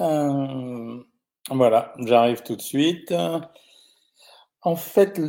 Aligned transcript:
Euh, 0.00 1.02
voilà, 1.50 1.92
j'arrive 1.98 2.42
tout 2.42 2.56
de 2.56 2.62
suite. 2.62 3.12
En 4.62 4.76
fait, 4.76 5.20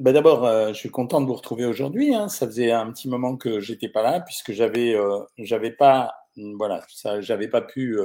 bah 0.00 0.12
d'abord, 0.12 0.46
euh, 0.46 0.68
je 0.68 0.74
suis 0.74 0.90
content 0.90 1.20
de 1.20 1.26
vous 1.26 1.34
retrouver 1.34 1.66
aujourd'hui. 1.66 2.14
Hein. 2.14 2.28
Ça 2.28 2.46
faisait 2.46 2.72
un 2.72 2.90
petit 2.90 3.08
moment 3.08 3.36
que 3.36 3.60
j'étais 3.60 3.88
pas 3.88 4.02
là 4.02 4.20
puisque 4.20 4.52
j'avais, 4.52 4.94
euh, 4.94 5.20
j'avais 5.38 5.72
pas, 5.72 6.14
voilà, 6.56 6.82
ça, 6.88 7.20
j'avais 7.20 7.48
pas 7.48 7.60
pu, 7.60 7.98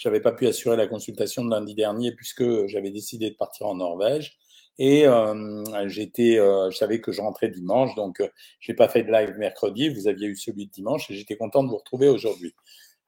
j'avais 0.00 0.20
pas 0.20 0.32
pu 0.32 0.48
assurer 0.48 0.76
la 0.76 0.88
consultation 0.88 1.44
de 1.44 1.50
lundi 1.50 1.74
dernier 1.74 2.12
puisque 2.12 2.66
j'avais 2.66 2.90
décidé 2.90 3.30
de 3.30 3.36
partir 3.36 3.68
en 3.68 3.76
Norvège 3.76 4.36
et 4.78 5.04
j'étais, 5.86 6.36
je 6.36 6.76
savais 6.76 7.00
que 7.00 7.12
je 7.12 7.20
rentrais 7.20 7.48
dimanche, 7.48 7.94
donc 7.94 8.20
j'ai 8.58 8.74
pas 8.74 8.88
fait 8.88 9.04
de 9.04 9.12
live 9.12 9.36
mercredi. 9.38 9.90
Vous 9.90 10.08
aviez 10.08 10.26
eu 10.26 10.36
celui 10.36 10.66
de 10.66 10.72
dimanche 10.72 11.08
et 11.10 11.14
j'étais 11.14 11.36
content 11.36 11.62
de 11.62 11.68
vous 11.68 11.76
retrouver 11.76 12.08
aujourd'hui 12.08 12.54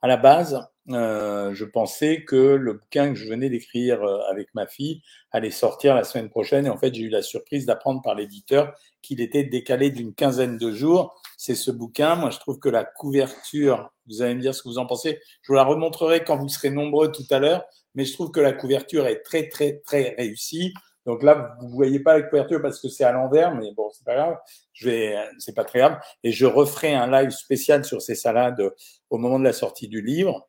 à 0.03 0.09
la 0.09 0.17
base, 0.17 0.61
euh, 0.91 1.55
je 1.55 1.65
pensais 1.65 2.25
que 2.25 2.37
le 2.37 2.73
bouquin 2.75 3.11
que 3.11 3.15
je 3.15 3.29
venais 3.29 3.49
d'écrire 3.49 4.03
euh, 4.03 4.19
avec 4.31 4.49
ma 4.53 4.67
fille 4.67 5.01
allait 5.31 5.53
sortir 5.53 5.95
la 5.95 6.03
semaine 6.03 6.29
prochaine. 6.29 6.67
Et 6.67 6.71
en 6.71 6.77
fait, 6.77 6.93
j'ai 6.93 7.03
eu 7.03 7.09
la 7.09 7.23
surprise 7.23 7.67
d'apprendre 7.67 8.03
par 8.03 8.17
l'éditeur 8.17 8.75
qu'il 9.01 9.21
était 9.21 9.45
décalé 9.45 9.91
d'une 9.91 10.13
quinzaine 10.13 10.59
de 10.59 10.73
jours. 10.73 11.21
C'est 11.37 11.55
ce 11.55 11.71
bouquin. 11.71 12.17
Moi, 12.17 12.31
je 12.31 12.39
trouve 12.39 12.59
que 12.59 12.69
la 12.69 12.85
couverture, 12.85 13.91
vous 14.09 14.23
allez 14.23 14.35
me 14.35 14.41
dire 14.41 14.55
ce 14.55 14.63
que 14.63 14.69
vous 14.69 14.79
en 14.79 14.87
pensez. 14.87 15.21
Je 15.43 15.53
vous 15.53 15.57
la 15.57 15.65
remontrerai 15.65 16.25
quand 16.25 16.37
vous 16.37 16.49
serez 16.49 16.71
nombreux 16.71 17.13
tout 17.13 17.27
à 17.31 17.39
l'heure. 17.39 17.65
Mais 17.95 18.05
je 18.05 18.13
trouve 18.13 18.33
que 18.33 18.41
la 18.41 18.53
couverture 18.53 19.07
est 19.07 19.23
très, 19.23 19.49
très, 19.49 19.83
très 19.85 20.17
réussie. 20.19 20.75
Donc 21.07 21.23
là, 21.23 21.57
vous 21.61 21.69
voyez 21.69 22.01
pas 22.01 22.17
la 22.19 22.23
couverture 22.23 22.63
parce 22.63 22.81
que 22.81 22.89
c'est 22.89 23.05
à 23.05 23.13
l'envers, 23.13 23.55
mais 23.55 23.73
bon, 23.73 23.91
c'est 23.93 24.05
pas 24.05 24.15
grave. 24.15 24.39
Je 24.73 24.89
vais, 24.89 25.17
c'est 25.39 25.55
pas 25.55 25.65
très 25.65 25.81
grave. 25.81 25.99
Et 26.23 26.33
je 26.33 26.47
referai 26.47 26.95
un 26.95 27.11
live 27.11 27.31
spécial 27.31 27.85
sur 27.85 28.01
ces 28.01 28.15
salades 28.15 28.63
au 29.11 29.19
moment 29.19 29.39
de 29.39 29.45
la 29.45 29.53
sortie 29.53 29.89
du 29.89 30.01
livre. 30.01 30.49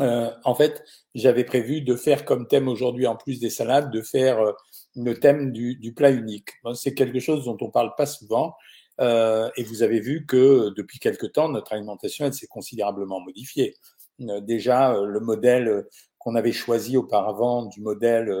Euh, 0.00 0.30
en 0.44 0.54
fait, 0.54 0.84
j'avais 1.14 1.44
prévu 1.44 1.80
de 1.80 1.94
faire 1.94 2.24
comme 2.24 2.48
thème 2.48 2.68
aujourd'hui, 2.68 3.06
en 3.06 3.16
plus 3.16 3.40
des 3.40 3.48
salades, 3.48 3.90
de 3.90 4.02
faire 4.02 4.40
euh, 4.40 4.52
le 4.94 5.18
thème 5.18 5.52
du, 5.52 5.76
du 5.76 5.94
plat 5.94 6.10
unique. 6.10 6.50
C'est 6.74 6.94
quelque 6.94 7.20
chose 7.20 7.44
dont 7.44 7.56
on 7.60 7.70
parle 7.70 7.94
pas 7.96 8.06
souvent. 8.06 8.54
Euh, 9.00 9.50
et 9.56 9.62
vous 9.62 9.82
avez 9.82 10.00
vu 10.00 10.26
que 10.26 10.72
depuis 10.76 10.98
quelque 10.98 11.26
temps, 11.26 11.48
notre 11.48 11.72
alimentation 11.72 12.24
elle 12.26 12.34
s'est 12.34 12.46
considérablement 12.46 13.20
modifiée. 13.20 13.74
Euh, 14.22 14.40
déjà, 14.40 14.94
euh, 14.94 15.04
le 15.04 15.20
modèle 15.20 15.86
qu'on 16.18 16.34
avait 16.34 16.52
choisi 16.52 16.96
auparavant, 16.96 17.66
du 17.66 17.80
modèle 17.80 18.34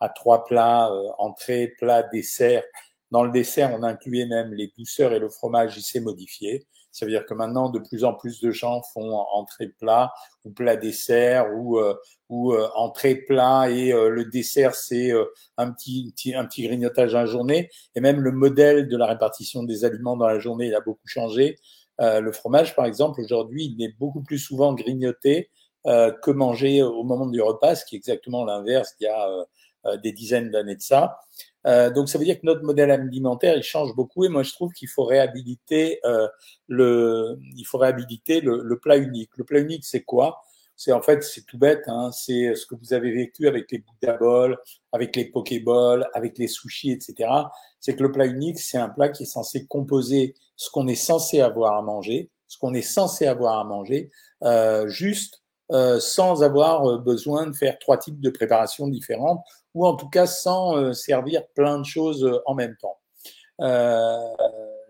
à 0.00 0.08
trois 0.08 0.44
plats, 0.44 0.90
euh, 0.90 1.08
entrée, 1.18 1.74
plat, 1.78 2.02
dessert. 2.02 2.64
Dans 3.10 3.24
le 3.24 3.30
dessert, 3.30 3.72
on 3.74 3.82
incluait 3.82 4.26
même 4.26 4.54
les 4.54 4.72
douceurs 4.76 5.12
et 5.12 5.18
le 5.18 5.28
fromage, 5.28 5.76
il 5.76 5.82
s'est 5.82 6.00
modifié. 6.00 6.66
Ça 6.92 7.06
veut 7.06 7.12
dire 7.12 7.24
que 7.24 7.34
maintenant, 7.34 7.70
de 7.70 7.78
plus 7.78 8.04
en 8.04 8.14
plus 8.14 8.40
de 8.40 8.50
gens 8.50 8.82
font 8.92 9.14
entrée 9.32 9.68
plat 9.68 10.12
ou 10.44 10.50
plat 10.50 10.76
dessert 10.76 11.46
ou, 11.54 11.78
euh, 11.78 11.94
ou 12.28 12.52
euh, 12.52 12.68
entrée 12.74 13.14
plat 13.14 13.70
et 13.70 13.92
euh, 13.92 14.08
le 14.08 14.24
dessert, 14.24 14.74
c'est 14.74 15.12
un, 15.56 15.70
petit, 15.70 16.12
un 16.34 16.46
petit 16.46 16.66
grignotage 16.66 17.12
dans 17.12 17.20
la 17.20 17.26
journée. 17.26 17.70
Et 17.94 18.00
même 18.00 18.20
le 18.20 18.32
modèle 18.32 18.88
de 18.88 18.96
la 18.96 19.06
répartition 19.06 19.62
des 19.62 19.84
aliments 19.84 20.16
dans 20.16 20.26
la 20.26 20.40
journée, 20.40 20.66
il 20.66 20.74
a 20.74 20.80
beaucoup 20.80 21.06
changé. 21.06 21.56
le 21.98 22.32
fromage, 22.32 22.74
par 22.74 22.86
exemple, 22.86 23.20
aujourd'hui, 23.20 23.74
il 23.76 23.84
est 23.84 23.94
beaucoup 23.98 24.22
plus 24.22 24.38
souvent 24.38 24.74
grignoté 24.74 25.50
que 25.84 26.30
mangé 26.30 26.82
au 26.82 27.04
moment 27.04 27.26
du 27.26 27.40
repas, 27.40 27.74
ce 27.74 27.84
qui 27.84 27.96
est 27.96 27.98
exactement 27.98 28.44
l'inverse 28.44 28.94
il 29.00 29.04
y 29.04 29.06
a 29.06 29.28
euh, 29.28 29.44
des 30.02 30.12
dizaines 30.12 30.50
d'années 30.50 30.76
de 30.76 30.82
ça. 30.82 31.18
Euh, 31.66 31.90
donc 31.90 32.08
ça 32.08 32.18
veut 32.18 32.24
dire 32.24 32.40
que 32.40 32.46
notre 32.46 32.62
modèle 32.62 32.90
alimentaire 32.90 33.56
il 33.56 33.62
change 33.62 33.94
beaucoup 33.94 34.24
et 34.24 34.28
moi 34.28 34.42
je 34.42 34.52
trouve 34.52 34.72
qu'il 34.72 34.88
faut 34.88 35.04
réhabiliter 35.04 36.00
euh, 36.06 36.26
le 36.68 37.38
il 37.56 37.64
faut 37.64 37.76
réhabiliter 37.76 38.40
le, 38.40 38.62
le, 38.62 38.78
plat 38.78 38.96
unique. 38.96 39.30
Le 39.36 39.44
plat 39.44 39.60
unique 39.60 39.84
c'est 39.84 40.02
quoi? 40.02 40.40
C'est 40.76 40.92
en 40.92 41.02
fait 41.02 41.22
c'est 41.22 41.42
tout 41.42 41.58
bête, 41.58 41.82
hein, 41.88 42.10
c'est 42.12 42.54
ce 42.54 42.64
que 42.64 42.74
vous 42.74 42.94
avez 42.94 43.12
vécu 43.12 43.46
avec 43.46 43.70
les 43.70 43.78
Buddha 43.78 44.16
Bowls, 44.16 44.58
avec 44.92 45.14
les 45.16 45.26
Pokéballs, 45.26 46.08
avec 46.14 46.38
les 46.38 46.48
sushis, 46.48 46.92
etc. 46.92 47.30
C'est 47.78 47.94
que 47.94 48.02
le 48.02 48.12
plat 48.12 48.26
unique 48.26 48.58
c'est 48.58 48.78
un 48.78 48.88
plat 48.88 49.10
qui 49.10 49.24
est 49.24 49.26
censé 49.26 49.66
composer 49.66 50.34
ce 50.56 50.70
qu'on 50.70 50.88
est 50.88 50.94
censé 50.94 51.40
avoir 51.42 51.76
à 51.76 51.82
manger, 51.82 52.30
ce 52.48 52.56
qu'on 52.56 52.72
est 52.72 52.80
censé 52.82 53.26
avoir 53.26 53.58
à 53.58 53.64
manger, 53.64 54.10
euh, 54.44 54.88
juste 54.88 55.42
euh, 55.72 56.00
sans 56.00 56.42
avoir 56.42 56.98
besoin 56.98 57.46
de 57.46 57.52
faire 57.52 57.78
trois 57.78 57.98
types 57.98 58.20
de 58.20 58.30
préparations 58.30 58.88
différentes 58.88 59.44
ou 59.74 59.86
en 59.86 59.94
tout 59.96 60.08
cas 60.08 60.26
sans 60.26 60.76
euh, 60.76 60.92
servir 60.92 61.46
plein 61.54 61.78
de 61.78 61.84
choses 61.84 62.24
euh, 62.24 62.40
en 62.46 62.54
même 62.54 62.76
temps. 62.80 62.98
Euh, 63.60 64.16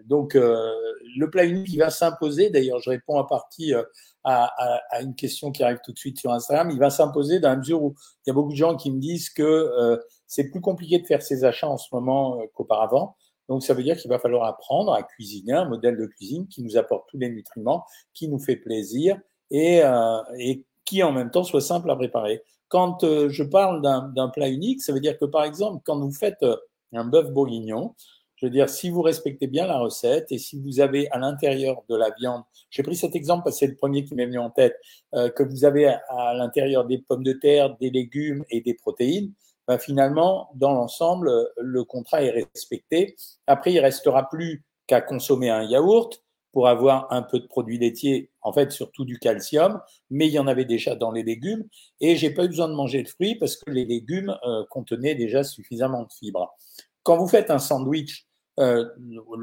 donc, 0.07 0.35
le 0.35 1.31
plat 1.31 1.45
unique, 1.45 1.73
il 1.73 1.79
va 1.79 1.91
s'imposer. 1.91 2.51
D'ailleurs, 2.51 2.81
je 2.81 2.91
réponds 2.91 3.19
à 3.19 3.27
partie 3.27 3.75
à, 3.75 3.85
à, 4.25 4.81
à, 4.91 5.03
une 5.03 5.15
question 5.15 5.53
qui 5.53 5.63
arrive 5.63 5.79
tout 5.85 5.93
de 5.93 5.99
suite 5.99 6.19
sur 6.19 6.33
Instagram. 6.33 6.71
Il 6.73 6.79
va 6.79 6.91
s'imposer 6.91 7.39
dans 7.39 7.51
la 7.51 7.57
mesure 7.57 7.83
où 7.83 7.95
il 8.25 8.29
y 8.29 8.31
a 8.31 8.35
beaucoup 8.35 8.51
de 8.51 8.57
gens 8.57 8.77
qui 8.77 8.91
me 8.91 8.99
disent 8.99 9.31
que 9.31 10.01
c'est 10.27 10.51
plus 10.51 10.61
compliqué 10.61 10.99
de 10.99 11.07
faire 11.07 11.23
ses 11.23 11.45
achats 11.45 11.69
en 11.69 11.77
ce 11.77 11.89
moment 11.93 12.41
qu'auparavant. 12.55 13.17
Donc, 13.49 13.63
ça 13.63 13.75
veut 13.75 13.83
dire 13.83 13.97
qu'il 13.97 14.09
va 14.09 14.19
falloir 14.19 14.45
apprendre 14.47 14.93
à 14.93 15.03
cuisiner 15.03 15.53
un 15.53 15.65
modèle 15.65 15.97
de 15.97 16.07
cuisine 16.07 16.49
qui 16.49 16.63
nous 16.63 16.77
apporte 16.77 17.09
tous 17.09 17.19
les 17.19 17.29
nutriments, 17.29 17.85
qui 18.15 18.29
nous 18.29 18.39
fait 18.39 18.57
plaisir 18.57 19.21
et, 19.51 19.83
euh, 19.83 20.23
et 20.39 20.65
qui 20.85 21.03
en 21.03 21.13
même 21.13 21.31
temps 21.31 21.45
soit 21.45 21.61
simple 21.61 21.91
à 21.91 21.97
préparer. 21.97 22.43
Quand 22.71 23.03
euh, 23.03 23.29
je 23.29 23.43
parle 23.43 23.83
d'un 23.83 24.29
plat 24.29 24.49
unique, 24.49 24.81
ça 24.81 24.93
veut 24.93 25.01
dire 25.01 25.19
que 25.19 25.25
par 25.25 25.43
exemple, 25.43 25.83
quand 25.85 25.99
vous 25.99 26.13
faites 26.13 26.43
euh, 26.45 26.57
un 26.93 27.05
bœuf 27.05 27.29
bourguignon, 27.33 27.97
je 28.37 28.47
veux 28.47 28.51
dire, 28.51 28.71
si 28.71 28.91
vous 28.91 29.03
respectez 29.03 29.49
bien 29.49 29.67
la 29.67 29.79
recette 29.79 30.31
et 30.31 30.39
si 30.39 30.59
vous 30.59 30.79
avez 30.79 31.11
à 31.11 31.19
l'intérieur 31.19 31.83
de 31.89 31.97
la 31.97 32.11
viande, 32.11 32.43
j'ai 32.71 32.85
pris 32.85 32.95
cet 32.95 33.17
exemple 33.17 33.43
parce 33.43 33.57
que 33.57 33.67
c'est 33.67 33.73
le 33.73 33.75
premier 33.75 34.05
qui 34.05 34.15
m'est 34.15 34.25
venu 34.25 34.39
en 34.39 34.51
tête, 34.51 34.77
euh, 35.15 35.31
que 35.31 35.43
vous 35.43 35.65
avez 35.65 35.89
à, 35.89 36.33
l'intérieur 36.35 36.85
des 36.85 36.99
pommes 36.99 37.25
de 37.25 37.33
terre, 37.33 37.77
des 37.81 37.91
légumes 37.91 38.45
et 38.51 38.61
des 38.61 38.75
protéines, 38.75 39.33
ben 39.67 39.77
finalement, 39.77 40.51
dans 40.55 40.73
l'ensemble, 40.73 41.51
le 41.59 41.85
contrat 41.85 42.23
est 42.23 42.31
respecté. 42.31 43.17
Après, 43.49 43.73
il 43.73 43.81
restera 43.81 44.29
plus 44.29 44.65
qu'à 44.87 45.01
consommer 45.01 45.51
un 45.51 45.65
yaourt 45.65 46.23
pour 46.53 46.69
avoir 46.69 47.13
un 47.13 47.23
peu 47.23 47.41
de 47.41 47.47
produits 47.47 47.79
laitiers, 47.79 48.30
en 48.43 48.53
fait 48.53 48.73
surtout 48.73 49.05
du 49.05 49.19
calcium, 49.19 49.81
mais 50.11 50.27
il 50.27 50.33
y 50.33 50.39
en 50.39 50.47
avait 50.47 50.65
déjà 50.65 50.95
dans 50.95 51.11
les 51.11 51.23
légumes, 51.23 51.65
et 52.01 52.17
j'ai 52.17 52.31
pas 52.31 52.45
eu 52.45 52.49
besoin 52.49 52.69
de 52.69 52.75
manger 52.75 53.03
de 53.03 53.09
fruits 53.09 53.37
parce 53.37 53.57
que 53.57 53.71
les 53.71 53.85
légumes 53.85 54.37
euh, 54.47 54.65
contenaient 54.71 55.15
déjà 55.15 55.45
suffisamment 55.45 56.03
de 56.03 56.13
fibres. 56.13 56.55
Quand 57.03 57.17
vous 57.17 57.29
faites 57.29 57.51
un 57.51 57.59
sandwich 57.59 58.27
euh, 58.59 58.89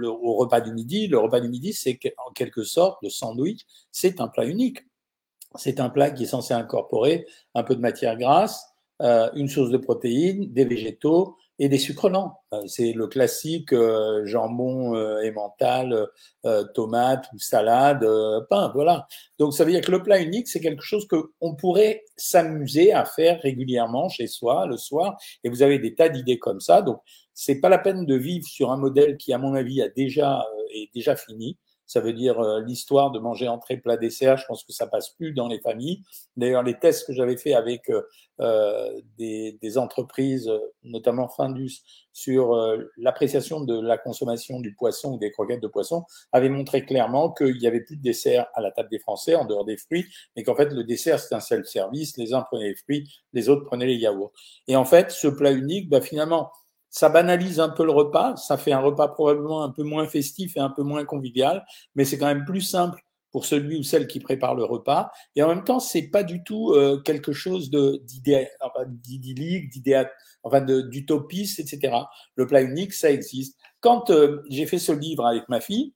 au 0.03 0.35
repas 0.35 0.61
du 0.61 0.71
midi, 0.71 1.07
le 1.07 1.17
repas 1.17 1.39
du 1.39 1.49
midi, 1.49 1.73
c'est 1.73 1.99
en 2.25 2.31
quelque 2.31 2.63
sorte 2.63 2.99
le 3.01 3.09
sandwich, 3.09 3.61
c'est 3.91 4.21
un 4.21 4.27
plat 4.27 4.45
unique. 4.45 4.79
C'est 5.55 5.79
un 5.79 5.89
plat 5.89 6.11
qui 6.11 6.23
est 6.23 6.27
censé 6.27 6.53
incorporer 6.53 7.25
un 7.55 7.63
peu 7.63 7.75
de 7.75 7.81
matière 7.81 8.17
grasse, 8.17 8.63
euh, 9.01 9.29
une 9.33 9.47
source 9.47 9.69
de 9.69 9.77
protéines, 9.77 10.51
des 10.51 10.65
végétaux, 10.65 11.37
et 11.59 11.69
des 11.69 11.77
sucres 11.77 12.09
lents. 12.09 12.39
Euh, 12.53 12.61
c'est 12.67 12.93
le 12.93 13.07
classique 13.07 13.73
euh, 13.73 14.25
jambon 14.25 14.95
euh, 14.95 15.27
emmental, 15.27 16.07
euh, 16.45 16.63
tomate 16.73 17.25
ou 17.33 17.39
salade, 17.39 18.05
pain, 18.49 18.71
voilà. 18.73 19.07
Donc 19.39 19.53
ça 19.53 19.65
veut 19.65 19.71
dire 19.71 19.81
que 19.81 19.91
le 19.91 20.03
plat 20.03 20.19
unique, 20.19 20.47
c'est 20.47 20.59
quelque 20.59 20.83
chose 20.83 21.07
que 21.07 21.31
on 21.41 21.55
pourrait 21.55 22.03
s'amuser 22.15 22.93
à 22.93 23.05
faire 23.05 23.41
régulièrement 23.41 24.09
chez 24.09 24.27
soi 24.27 24.65
le 24.67 24.77
soir. 24.77 25.17
Et 25.43 25.49
vous 25.49 25.61
avez 25.61 25.79
des 25.79 25.95
tas 25.95 26.09
d'idées 26.09 26.39
comme 26.39 26.59
ça. 26.59 26.81
Donc 26.81 27.01
c'est 27.33 27.59
pas 27.59 27.69
la 27.69 27.77
peine 27.79 28.05
de 28.05 28.15
vivre 28.15 28.45
sur 28.47 28.71
un 28.71 28.77
modèle 28.77 29.17
qui, 29.17 29.33
à 29.33 29.37
mon 29.37 29.53
avis, 29.53 29.81
a 29.81 29.89
déjà 29.89 30.43
est 30.73 30.89
déjà 30.93 31.15
fini. 31.15 31.57
Ça 31.87 32.01
veut 32.01 32.13
dire 32.13 32.39
euh, 32.39 32.61
l'histoire 32.61 33.11
de 33.11 33.19
manger 33.19 33.47
entrée, 33.47 33.77
plat, 33.77 33.97
dessert. 33.97 34.37
Je 34.37 34.45
pense 34.45 34.63
que 34.63 34.73
ça 34.73 34.87
passe 34.87 35.09
plus 35.09 35.33
dans 35.33 35.47
les 35.47 35.59
familles. 35.59 36.03
D'ailleurs, 36.35 36.63
les 36.63 36.77
tests 36.77 37.07
que 37.07 37.13
j'avais 37.13 37.37
fait 37.37 37.53
avec 37.53 37.89
euh, 37.89 38.01
euh 38.41 39.01
des, 39.17 39.57
des, 39.61 39.77
entreprises, 39.77 40.51
notamment 40.83 41.27
Findus, 41.27 41.81
sur 42.13 42.55
euh, 42.55 42.91
l'appréciation 42.97 43.61
de 43.61 43.79
la 43.79 43.97
consommation 43.97 44.59
du 44.59 44.75
poisson 44.75 45.13
ou 45.13 45.17
des 45.17 45.31
croquettes 45.31 45.61
de 45.61 45.67
poisson, 45.67 46.03
avaient 46.31 46.49
montré 46.49 46.85
clairement 46.85 47.31
qu'il 47.31 47.61
y 47.61 47.67
avait 47.67 47.81
plus 47.81 47.95
de 47.95 48.01
dessert 48.01 48.47
à 48.53 48.61
la 48.61 48.71
table 48.71 48.89
des 48.89 48.99
Français 48.99 49.35
en 49.35 49.45
dehors 49.45 49.65
des 49.65 49.77
fruits, 49.77 50.05
mais 50.35 50.43
qu'en 50.43 50.55
fait 50.55 50.71
le 50.71 50.83
dessert 50.83 51.19
c'est 51.19 51.35
un 51.35 51.39
seul 51.39 51.65
service. 51.65 52.17
Les 52.17 52.33
uns 52.33 52.41
prenaient 52.41 52.69
les 52.69 52.75
fruits, 52.75 53.09
les 53.33 53.49
autres 53.49 53.65
prenaient 53.65 53.85
les 53.85 53.95
yaourts. 53.95 54.31
Et 54.67 54.75
en 54.75 54.85
fait, 54.85 55.11
ce 55.11 55.27
plat 55.27 55.51
unique, 55.51 55.89
bah, 55.89 56.01
finalement, 56.01 56.51
ça 56.89 57.09
banalise 57.09 57.59
un 57.59 57.69
peu 57.69 57.85
le 57.85 57.91
repas, 57.91 58.35
ça 58.35 58.57
fait 58.57 58.71
un 58.71 58.79
repas 58.79 59.07
probablement 59.07 59.63
un 59.63 59.69
peu 59.69 59.83
moins 59.83 60.07
festif 60.07 60.57
et 60.57 60.59
un 60.59 60.69
peu 60.69 60.83
moins 60.83 61.05
convivial, 61.05 61.65
mais 61.95 62.05
c'est 62.05 62.17
quand 62.17 62.27
même 62.27 62.45
plus 62.45 62.61
simple 62.61 63.01
pour 63.31 63.45
celui 63.45 63.77
ou 63.77 63.83
celle 63.83 64.07
qui 64.07 64.19
prépare 64.19 64.55
le 64.55 64.63
repas. 64.63 65.11
Et 65.35 65.43
en 65.43 65.49
même 65.49 65.63
temps, 65.63 65.79
c'est 65.79 66.07
pas 66.07 66.23
du 66.23 66.43
tout 66.43 66.71
euh, 66.71 67.01
quelque 67.01 67.33
chose 67.33 67.69
d'idyllique, 67.69 69.69
d'idéal, 69.69 70.09
enfin 70.43 70.61
d'utopiste, 70.61 71.59
etc. 71.59 71.95
Le 72.35 72.47
plat 72.47 72.61
unique, 72.61 72.93
ça 72.93 73.11
existe. 73.11 73.57
Quand 73.81 74.09
euh, 74.09 74.41
j'ai 74.49 74.65
fait 74.65 74.79
ce 74.79 74.91
livre 74.91 75.25
avec 75.25 75.49
ma 75.49 75.59
fille, 75.59 75.93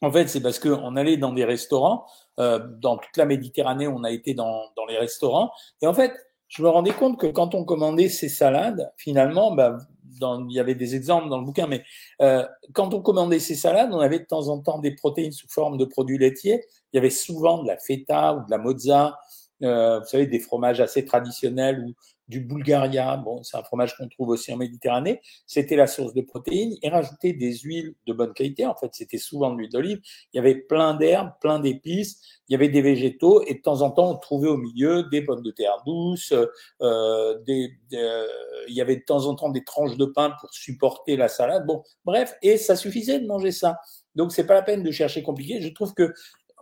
en 0.00 0.10
fait, 0.10 0.28
c'est 0.28 0.40
parce 0.40 0.58
qu'on 0.58 0.96
allait 0.96 1.16
dans 1.16 1.32
des 1.32 1.44
restaurants, 1.44 2.06
euh, 2.38 2.58
dans 2.78 2.96
toute 2.96 3.16
la 3.16 3.24
Méditerranée, 3.24 3.86
on 3.86 4.02
a 4.02 4.10
été 4.10 4.34
dans, 4.34 4.62
dans 4.76 4.86
les 4.86 4.98
restaurants, 4.98 5.52
et 5.80 5.86
en 5.86 5.94
fait, 5.94 6.12
je 6.48 6.62
me 6.62 6.68
rendais 6.68 6.92
compte 6.92 7.18
que 7.18 7.28
quand 7.28 7.54
on 7.54 7.64
commandait 7.64 8.08
ces 8.08 8.28
salades, 8.28 8.92
finalement, 8.96 9.54
bah, 9.54 9.78
il 10.20 10.54
y 10.54 10.60
avait 10.60 10.74
des 10.74 10.94
exemples 10.94 11.28
dans 11.28 11.38
le 11.38 11.44
bouquin, 11.44 11.66
mais 11.66 11.82
euh, 12.20 12.46
quand 12.72 12.94
on 12.94 13.00
commandait 13.00 13.38
ces 13.38 13.54
salades, 13.54 13.90
on 13.92 14.00
avait 14.00 14.20
de 14.20 14.24
temps 14.24 14.48
en 14.48 14.60
temps 14.60 14.78
des 14.78 14.94
protéines 14.94 15.32
sous 15.32 15.48
forme 15.48 15.78
de 15.78 15.84
produits 15.84 16.18
laitiers. 16.18 16.62
Il 16.92 16.96
y 16.96 16.98
avait 16.98 17.10
souvent 17.10 17.62
de 17.62 17.68
la 17.68 17.78
feta 17.78 18.34
ou 18.34 18.44
de 18.44 18.50
la 18.50 18.58
mozza 18.58 19.18
euh, 19.62 20.00
vous 20.00 20.06
savez, 20.06 20.26
des 20.26 20.40
fromages 20.40 20.80
assez 20.80 21.04
traditionnels 21.04 21.84
ou 21.86 21.94
du 22.32 22.40
Bulgaria, 22.40 23.16
bon, 23.18 23.42
c'est 23.42 23.58
un 23.58 23.62
fromage 23.62 23.94
qu'on 23.96 24.08
trouve 24.08 24.30
aussi 24.30 24.52
en 24.52 24.56
Méditerranée, 24.56 25.20
c'était 25.46 25.76
la 25.76 25.86
source 25.86 26.14
de 26.14 26.22
protéines, 26.22 26.74
et 26.82 26.88
rajouter 26.88 27.34
des 27.34 27.58
huiles 27.58 27.94
de 28.06 28.12
bonne 28.14 28.32
qualité, 28.32 28.64
en 28.64 28.74
fait, 28.74 28.88
c'était 28.92 29.18
souvent 29.18 29.52
de 29.52 29.58
l'huile 29.58 29.70
d'olive, 29.70 30.00
il 30.32 30.38
y 30.38 30.40
avait 30.40 30.54
plein 30.54 30.94
d'herbes, 30.94 31.32
plein 31.40 31.60
d'épices, 31.60 32.20
il 32.48 32.52
y 32.52 32.54
avait 32.54 32.70
des 32.70 32.80
végétaux, 32.80 33.44
et 33.46 33.54
de 33.54 33.60
temps 33.60 33.82
en 33.82 33.90
temps, 33.90 34.10
on 34.10 34.16
trouvait 34.16 34.48
au 34.48 34.56
milieu 34.56 35.02
des 35.10 35.20
pommes 35.22 35.42
de 35.42 35.50
terre 35.50 35.82
douces, 35.84 36.32
euh, 36.32 36.46
euh, 36.80 37.38
il 37.46 38.74
y 38.74 38.80
avait 38.80 38.96
de 38.96 39.04
temps 39.04 39.26
en 39.26 39.34
temps 39.34 39.50
des 39.50 39.64
tranches 39.64 39.98
de 39.98 40.06
pain 40.06 40.32
pour 40.40 40.52
supporter 40.54 41.16
la 41.16 41.28
salade, 41.28 41.66
bon, 41.66 41.82
bref, 42.06 42.34
et 42.40 42.56
ça 42.56 42.76
suffisait 42.76 43.20
de 43.20 43.26
manger 43.26 43.52
ça. 43.52 43.78
Donc, 44.14 44.32
c'est 44.32 44.46
pas 44.46 44.54
la 44.54 44.62
peine 44.62 44.82
de 44.82 44.90
chercher 44.90 45.22
compliqué. 45.22 45.60
Je 45.60 45.68
trouve 45.68 45.94
que 45.94 46.12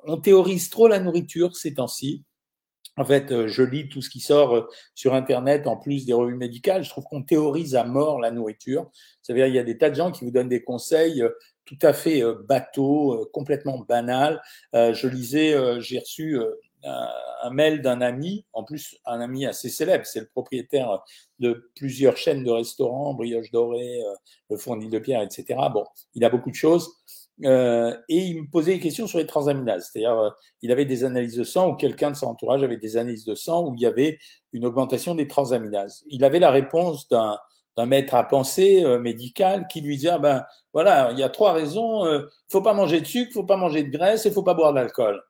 on 0.04 0.16
théorise 0.16 0.70
trop 0.70 0.88
la 0.88 0.98
nourriture 0.98 1.56
ces 1.56 1.74
temps-ci. 1.74 2.24
En 3.00 3.04
fait, 3.06 3.32
euh, 3.32 3.48
je 3.48 3.62
lis 3.62 3.88
tout 3.88 4.02
ce 4.02 4.10
qui 4.10 4.20
sort 4.20 4.54
euh, 4.54 4.68
sur 4.94 5.14
Internet 5.14 5.66
en 5.66 5.78
plus 5.78 6.04
des 6.04 6.12
revues 6.12 6.36
médicales. 6.36 6.84
Je 6.84 6.90
trouve 6.90 7.04
qu'on 7.04 7.22
théorise 7.22 7.74
à 7.74 7.84
mort 7.84 8.20
la 8.20 8.30
nourriture. 8.30 8.90
Ça 9.22 9.32
veut 9.32 9.38
dire 9.38 9.46
il 9.46 9.54
y 9.54 9.58
a 9.58 9.62
des 9.62 9.78
tas 9.78 9.88
de 9.88 9.94
gens 9.94 10.12
qui 10.12 10.22
vous 10.22 10.30
donnent 10.30 10.50
des 10.50 10.62
conseils 10.62 11.22
euh, 11.22 11.30
tout 11.64 11.78
à 11.80 11.94
fait 11.94 12.22
bateaux, 12.48 13.30
complètement 13.32 13.78
banals. 13.78 14.42
Je 14.72 15.06
lisais, 15.06 15.54
j'ai 15.80 16.00
reçu 16.00 16.36
un 16.82 17.50
mail 17.50 17.80
d'un 17.80 18.00
ami, 18.00 18.44
en 18.52 18.64
plus 18.64 18.98
un 19.06 19.20
ami 19.20 19.46
assez 19.46 19.68
célèbre, 19.68 20.04
c'est 20.04 20.18
le 20.18 20.26
propriétaire 20.26 21.04
de 21.38 21.70
plusieurs 21.76 22.16
chaînes 22.16 22.42
de 22.42 22.50
restaurants, 22.50 23.14
Brioche 23.14 23.52
Dorée, 23.52 24.00
le 24.50 24.56
Fournil 24.56 24.90
de 24.90 24.98
Pierre, 24.98 25.22
etc. 25.22 25.60
Bon, 25.72 25.84
il 26.14 26.24
a 26.24 26.28
beaucoup 26.28 26.50
de 26.50 26.56
choses. 26.56 26.90
Euh, 27.44 27.96
et 28.08 28.18
il 28.18 28.42
me 28.42 28.50
posait 28.50 28.74
des 28.74 28.80
questions 28.80 29.06
sur 29.06 29.18
les 29.18 29.26
transaminases. 29.26 29.90
C'est-à-dire, 29.90 30.18
euh, 30.18 30.30
il 30.62 30.72
avait 30.72 30.84
des 30.84 31.04
analyses 31.04 31.36
de 31.36 31.44
sang 31.44 31.70
ou 31.70 31.74
quelqu'un 31.74 32.10
de 32.10 32.16
son 32.16 32.26
entourage 32.26 32.62
avait 32.62 32.76
des 32.76 32.96
analyses 32.96 33.24
de 33.24 33.34
sang 33.34 33.66
où 33.66 33.74
il 33.74 33.80
y 33.80 33.86
avait 33.86 34.18
une 34.52 34.66
augmentation 34.66 35.14
des 35.14 35.28
transaminases. 35.28 36.04
Il 36.08 36.24
avait 36.24 36.38
la 36.38 36.50
réponse 36.50 37.08
d'un 37.08 37.38
maître 37.86 38.14
à 38.14 38.24
penser 38.24 38.84
euh, 38.84 38.98
médical 38.98 39.66
qui 39.68 39.80
lui 39.80 39.96
disait 39.96 40.10
ah 40.10 40.18
ben 40.18 40.44
voilà 40.74 41.12
il 41.12 41.18
y 41.18 41.22
a 41.22 41.30
trois 41.30 41.54
raisons 41.54 42.04
il 42.04 42.26
faut 42.52 42.60
pas 42.60 42.74
manger 42.74 43.00
de 43.00 43.06
sucre 43.06 43.32
faut 43.32 43.44
pas 43.44 43.56
manger 43.56 43.84
de 43.84 43.90
graisse 43.90 44.26
et 44.26 44.30
faut 44.30 44.42
pas 44.42 44.52
boire 44.52 44.74
d'alcool 44.74 45.22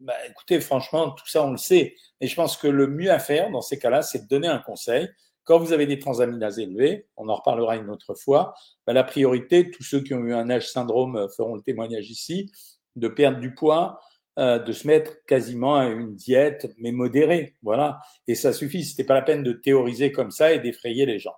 ben, 0.00 0.12
écoutez 0.28 0.60
franchement 0.60 1.12
tout 1.12 1.26
ça 1.26 1.42
on 1.46 1.52
le 1.52 1.56
sait 1.56 1.94
mais 2.20 2.26
je 2.26 2.34
pense 2.34 2.58
que 2.58 2.68
le 2.68 2.88
mieux 2.88 3.10
à 3.10 3.18
faire 3.18 3.50
dans 3.50 3.62
ces 3.62 3.78
cas-là 3.78 4.02
c'est 4.02 4.24
de 4.24 4.28
donner 4.28 4.48
un 4.48 4.58
conseil 4.58 5.08
quand 5.44 5.58
vous 5.58 5.72
avez 5.72 5.86
des 5.86 5.98
transaminases 5.98 6.58
élevées, 6.58 7.06
on 7.16 7.28
en 7.28 7.34
reparlera 7.34 7.76
une 7.76 7.90
autre 7.90 8.14
fois, 8.14 8.54
bah, 8.86 8.92
la 8.92 9.04
priorité, 9.04 9.70
tous 9.70 9.82
ceux 9.82 10.00
qui 10.00 10.14
ont 10.14 10.24
eu 10.24 10.34
un 10.34 10.50
âge 10.50 10.70
syndrome 10.70 11.16
euh, 11.16 11.28
feront 11.28 11.54
le 11.54 11.62
témoignage 11.62 12.10
ici, 12.10 12.50
de 12.96 13.08
perdre 13.08 13.38
du 13.38 13.54
poids, 13.54 14.00
euh, 14.38 14.58
de 14.58 14.72
se 14.72 14.86
mettre 14.86 15.24
quasiment 15.26 15.76
à 15.76 15.86
une 15.86 16.14
diète, 16.14 16.72
mais 16.78 16.90
modérée. 16.90 17.54
Voilà. 17.62 18.00
Et 18.26 18.34
ça 18.34 18.52
suffit. 18.52 18.84
C'était 18.84 19.04
pas 19.04 19.14
la 19.14 19.22
peine 19.22 19.42
de 19.42 19.52
théoriser 19.52 20.10
comme 20.10 20.30
ça 20.32 20.52
et 20.52 20.58
d'effrayer 20.58 21.06
les 21.06 21.18
gens. 21.18 21.36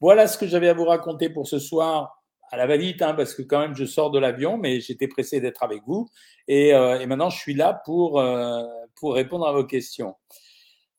Voilà 0.00 0.28
ce 0.28 0.38
que 0.38 0.46
j'avais 0.46 0.68
à 0.68 0.74
vous 0.74 0.84
raconter 0.84 1.30
pour 1.30 1.48
ce 1.48 1.58
soir 1.58 2.22
à 2.50 2.56
la 2.56 2.66
va-vite, 2.66 3.02
hein, 3.02 3.14
parce 3.14 3.34
que 3.34 3.42
quand 3.42 3.60
même 3.60 3.74
je 3.74 3.84
sors 3.84 4.10
de 4.10 4.18
l'avion, 4.18 4.56
mais 4.56 4.80
j'étais 4.80 5.08
pressé 5.08 5.40
d'être 5.40 5.62
avec 5.62 5.82
vous. 5.86 6.08
Et, 6.46 6.74
euh, 6.74 7.00
et, 7.00 7.06
maintenant, 7.06 7.30
je 7.30 7.38
suis 7.38 7.54
là 7.54 7.82
pour, 7.84 8.20
euh, 8.20 8.62
pour 8.94 9.14
répondre 9.14 9.46
à 9.46 9.52
vos 9.52 9.64
questions. 9.64 10.14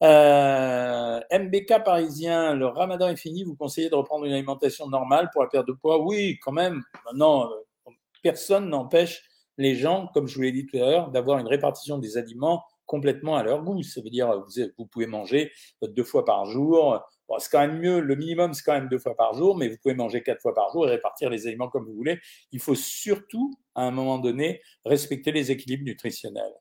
Euh, 0.02 1.20
MBK 1.32 1.84
parisien, 1.84 2.56
le 2.56 2.68
ramadan 2.68 3.10
est 3.10 3.18
fini, 3.18 3.44
vous 3.44 3.56
conseillez 3.56 3.90
de 3.90 3.96
reprendre 3.96 4.26
une 4.26 4.32
alimentation 4.32 4.88
normale 4.88 5.30
pour 5.34 5.44
la 5.44 5.50
perte 5.50 5.68
de 5.68 5.74
poids? 5.74 6.04
Oui, 6.04 6.40
quand 6.42 6.54
même. 6.54 6.84
Maintenant, 7.06 7.50
euh, 7.52 7.92
personne 8.24 8.70
n'empêche 8.70 9.24
les 9.58 9.76
gens, 9.76 10.08
comme 10.14 10.28
je 10.28 10.36
vous 10.36 10.42
l'ai 10.42 10.52
dit 10.54 10.66
tout 10.66 10.78
à 10.78 10.80
l'heure, 10.80 11.12
d'avoir 11.12 11.40
une 11.40 11.48
répartition 11.48 11.98
des 11.98 12.18
aliments 12.18 12.64
complètement 12.86 13.36
à 13.36 13.44
leur 13.44 13.64
goût. 13.64 13.84
Ça 13.84 14.02
veut 14.02 14.10
dire 14.10 14.42
vous, 14.42 14.64
vous 14.78 14.86
pouvez 14.88 15.06
manger 15.06 15.52
deux 15.82 16.04
fois 16.04 16.26
par 16.26 16.46
jour. 16.46 17.00
Bon, 17.28 17.38
c'est 17.38 17.52
quand 17.52 17.60
même 17.60 17.80
mieux, 17.80 18.00
le 18.00 18.16
minimum 18.16 18.54
c'est 18.54 18.64
quand 18.64 18.74
même 18.74 18.90
deux 18.90 18.98
fois 18.98 19.16
par 19.16 19.34
jour, 19.34 19.56
mais 19.56 19.68
vous 19.68 19.78
pouvez 19.84 19.94
manger 19.94 20.24
quatre 20.24 20.42
fois 20.42 20.56
par 20.56 20.72
jour 20.72 20.88
et 20.88 20.90
répartir 20.90 21.30
les 21.30 21.46
aliments 21.46 21.70
comme 21.70 21.86
vous 21.86 21.94
voulez. 21.94 22.20
Il 22.52 22.60
faut 22.60 22.74
surtout, 22.74 23.54
à 23.76 23.84
un 23.84 23.92
moment 23.92 24.18
donné, 24.18 24.62
respecter 24.86 25.32
les 25.32 25.52
équilibres 25.52 25.84
nutritionnels. 25.84 26.56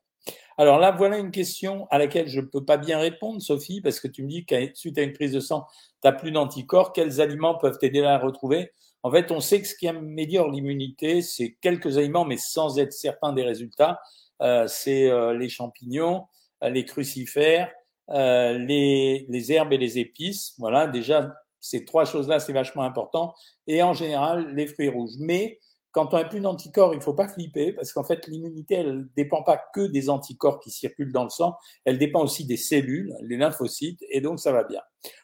Alors 0.59 0.77
là, 0.77 0.91
voilà 0.91 1.17
une 1.17 1.31
question 1.31 1.87
à 1.89 1.97
laquelle 1.97 2.27
je 2.27 2.41
ne 2.41 2.45
peux 2.45 2.65
pas 2.65 2.75
bien 2.75 2.99
répondre, 2.99 3.41
Sophie, 3.41 3.79
parce 3.79 4.01
que 4.01 4.09
tu 4.09 4.23
me 4.23 4.27
dis 4.27 4.45
qu'à 4.45 4.57
suite 4.73 4.97
à 4.97 5.03
une 5.03 5.13
prise 5.13 5.31
de 5.31 5.39
sang, 5.39 5.65
tu 6.01 6.09
n'as 6.09 6.11
plus 6.11 6.31
d'anticorps. 6.31 6.91
Quels 6.91 7.21
aliments 7.21 7.55
peuvent 7.55 7.77
t'aider 7.77 7.99
à 7.99 8.03
la 8.03 8.17
retrouver? 8.17 8.73
En 9.01 9.09
fait, 9.09 9.31
on 9.31 9.39
sait 9.39 9.61
que 9.61 9.67
ce 9.69 9.73
qui 9.73 9.87
améliore 9.87 10.51
l'immunité, 10.51 11.21
c'est 11.21 11.55
quelques 11.61 11.97
aliments, 11.97 12.25
mais 12.25 12.35
sans 12.35 12.77
être 12.77 12.91
certain 12.91 13.31
des 13.31 13.43
résultats. 13.43 14.01
Euh, 14.41 14.67
c'est 14.67 15.09
euh, 15.09 15.33
les 15.33 15.47
champignons, 15.47 16.25
euh, 16.61 16.69
les 16.69 16.83
crucifères, 16.83 17.71
les, 18.09 19.27
les 19.29 19.51
herbes 19.53 19.71
et 19.71 19.77
les 19.77 19.97
épices. 19.97 20.55
Voilà, 20.57 20.87
déjà, 20.87 21.35
ces 21.61 21.85
trois 21.85 22.03
choses-là, 22.03 22.41
c'est 22.41 22.51
vachement 22.51 22.83
important. 22.83 23.33
Et 23.65 23.81
en 23.81 23.93
général, 23.93 24.53
les 24.53 24.67
fruits 24.67 24.89
rouges. 24.89 25.15
Mais 25.19 25.57
quand 25.91 26.13
on 26.13 26.17
n'a 26.17 26.25
plus 26.25 26.39
d'anticorps, 26.39 26.93
il 26.93 26.97
ne 26.97 27.03
faut 27.03 27.13
pas 27.13 27.27
flipper 27.27 27.73
parce 27.73 27.93
qu'en 27.93 28.03
fait, 28.03 28.27
l'immunité, 28.27 28.75
elle 28.75 28.97
ne 28.97 29.03
dépend 29.15 29.43
pas 29.43 29.61
que 29.73 29.87
des 29.87 30.09
anticorps 30.09 30.59
qui 30.59 30.69
circulent 30.69 31.11
dans 31.11 31.23
le 31.23 31.29
sang, 31.29 31.55
elle 31.85 31.97
dépend 31.97 32.23
aussi 32.23 32.45
des 32.45 32.57
cellules, 32.57 33.15
les 33.21 33.37
lymphocytes, 33.37 34.03
et 34.09 34.21
donc 34.21 34.39
ça 34.39 34.51
va 34.51 34.63
bien. 34.63 34.81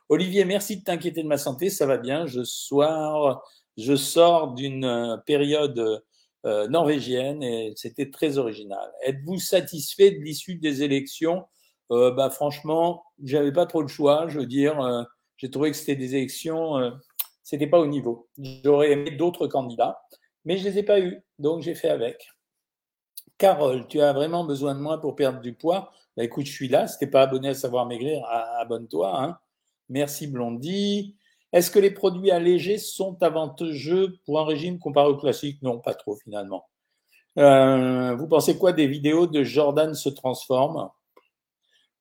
Olivier, 0.09 0.45
merci 0.45 0.77
de 0.77 0.83
t'inquiéter 0.83 1.23
de 1.23 1.27
ma 1.27 1.37
santé, 1.37 1.69
ça 1.69 1.85
va 1.85 1.97
bien. 1.97 2.25
Je, 2.25 2.43
soir, 2.43 3.43
je 3.77 3.95
sors 3.95 4.53
d'une 4.53 4.85
euh, 4.85 5.17
période 5.17 6.03
euh, 6.45 6.67
norvégienne 6.67 7.41
et 7.41 7.73
c'était 7.75 8.11
très 8.11 8.37
original. 8.37 8.91
Êtes-vous 9.03 9.39
satisfait 9.39 10.11
de 10.11 10.19
l'issue 10.19 10.55
des 10.55 10.83
élections? 10.83 11.45
Euh, 11.91 12.11
bah, 12.11 12.29
Franchement, 12.29 13.03
j'avais 13.23 13.51
pas 13.51 13.65
trop 13.65 13.81
de 13.81 13.87
choix. 13.87 14.27
Je 14.27 14.39
veux 14.39 14.45
dire, 14.45 14.79
euh, 14.79 15.03
j'ai 15.37 15.49
trouvé 15.49 15.71
que 15.71 15.77
c'était 15.77 15.95
des 15.95 16.15
élections, 16.15 16.93
c'était 17.41 17.65
pas 17.65 17.79
au 17.79 17.87
niveau. 17.87 18.29
J'aurais 18.63 18.91
aimé 18.91 19.11
d'autres 19.11 19.47
candidats 19.47 19.99
mais 20.45 20.57
je 20.57 20.65
ne 20.65 20.69
les 20.69 20.79
ai 20.79 20.83
pas 20.83 20.99
eus, 20.99 21.21
donc 21.39 21.61
j'ai 21.61 21.75
fait 21.75 21.89
avec. 21.89 22.27
Carole, 23.37 23.87
tu 23.87 23.99
as 23.99 24.13
vraiment 24.13 24.45
besoin 24.45 24.75
de 24.75 24.79
moi 24.79 25.01
pour 25.01 25.15
perdre 25.15 25.41
du 25.41 25.53
poids? 25.53 25.91
Bah, 26.15 26.23
Écoute, 26.23 26.45
je 26.45 26.51
suis 26.53 26.69
là. 26.69 26.87
Si 26.87 27.05
pas 27.07 27.23
abonné 27.23 27.49
à 27.49 27.53
Savoir 27.53 27.85
Maigrir, 27.85 28.25
abonne-toi. 28.59 29.21
Hein. 29.21 29.37
Merci 29.89 30.27
Blondie. 30.27 31.15
Est-ce 31.51 31.71
que 31.71 31.79
les 31.79 31.91
produits 31.91 32.31
allégés 32.31 32.77
sont 32.77 33.21
avantageux 33.21 34.17
pour 34.25 34.39
un 34.39 34.45
régime 34.45 34.79
comparé 34.79 35.09
au 35.09 35.17
classique? 35.17 35.61
Non, 35.61 35.79
pas 35.79 35.93
trop 35.93 36.15
finalement. 36.15 36.65
Euh, 37.37 38.15
vous 38.15 38.27
pensez 38.27 38.57
quoi 38.57 38.71
des 38.71 38.87
vidéos 38.87 39.27
de 39.27 39.43
Jordan 39.43 39.93
se 39.93 40.09
transforme? 40.09 40.89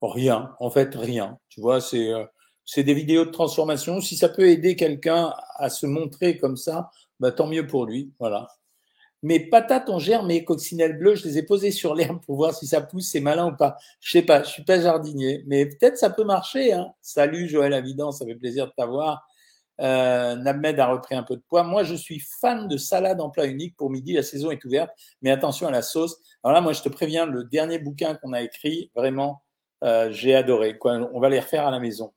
Rien, 0.00 0.54
en 0.60 0.70
fait 0.70 0.94
rien. 0.94 1.38
Tu 1.48 1.60
vois, 1.60 1.78
euh, 1.94 2.26
c'est 2.64 2.82
des 2.82 2.94
vidéos 2.94 3.24
de 3.24 3.30
transformation. 3.30 4.00
Si 4.00 4.16
ça 4.16 4.28
peut 4.28 4.48
aider 4.48 4.76
quelqu'un 4.76 5.32
à 5.56 5.70
se 5.70 5.86
montrer 5.86 6.36
comme 6.36 6.56
ça, 6.56 6.90
bah, 7.20 7.32
tant 7.32 7.46
mieux 7.46 7.66
pour 7.66 7.86
lui. 7.86 8.12
Voilà. 8.18 8.48
Mes 9.22 9.40
patates 9.40 9.88
en 9.88 9.98
germe 9.98 10.30
et 10.30 10.44
coccinelles 10.44 10.98
bleues, 10.98 11.14
je 11.14 11.24
les 11.24 11.38
ai 11.38 11.42
posées 11.42 11.70
sur 11.70 11.94
l'herbe 11.94 12.20
pour 12.26 12.36
voir 12.36 12.54
si 12.54 12.66
ça 12.66 12.82
pousse, 12.82 13.08
c'est 13.08 13.20
malin 13.20 13.52
ou 13.52 13.56
pas. 13.56 13.78
Je 14.00 14.10
sais 14.10 14.22
pas, 14.22 14.42
je 14.42 14.50
suis 14.50 14.64
pas 14.64 14.78
jardinier, 14.78 15.42
mais 15.46 15.64
peut-être 15.64 15.96
ça 15.96 16.10
peut 16.10 16.24
marcher. 16.24 16.74
Hein. 16.74 16.92
Salut 17.00 17.48
Joël 17.48 17.72
Avidan, 17.72 18.12
ça 18.12 18.26
fait 18.26 18.34
plaisir 18.34 18.66
de 18.66 18.72
t'avoir. 18.76 19.26
Euh, 19.80 20.36
a 20.44 20.86
repris 20.86 21.14
un 21.14 21.22
peu 21.22 21.36
de 21.36 21.42
poids. 21.48 21.62
Moi, 21.62 21.84
je 21.84 21.94
suis 21.94 22.20
fan 22.20 22.68
de 22.68 22.76
salade 22.76 23.20
en 23.20 23.30
plat 23.30 23.46
unique. 23.46 23.76
Pour 23.76 23.90
midi, 23.90 24.12
la 24.12 24.22
saison 24.22 24.50
est 24.50 24.62
ouverte, 24.64 24.90
mais 25.22 25.30
attention 25.30 25.66
à 25.66 25.70
la 25.70 25.82
sauce. 25.82 26.18
Alors 26.42 26.54
là, 26.54 26.60
moi, 26.60 26.74
je 26.74 26.82
te 26.82 26.90
préviens, 26.90 27.24
le 27.24 27.44
dernier 27.44 27.78
bouquin 27.78 28.16
qu'on 28.16 28.34
a 28.34 28.42
écrit, 28.42 28.90
vraiment, 28.94 29.42
euh, 29.82 30.10
j'ai 30.12 30.34
adoré. 30.34 30.78
On 30.84 31.18
va 31.18 31.28
les 31.28 31.40
refaire 31.40 31.66
à 31.66 31.70
la 31.70 31.80
maison. 31.80 32.12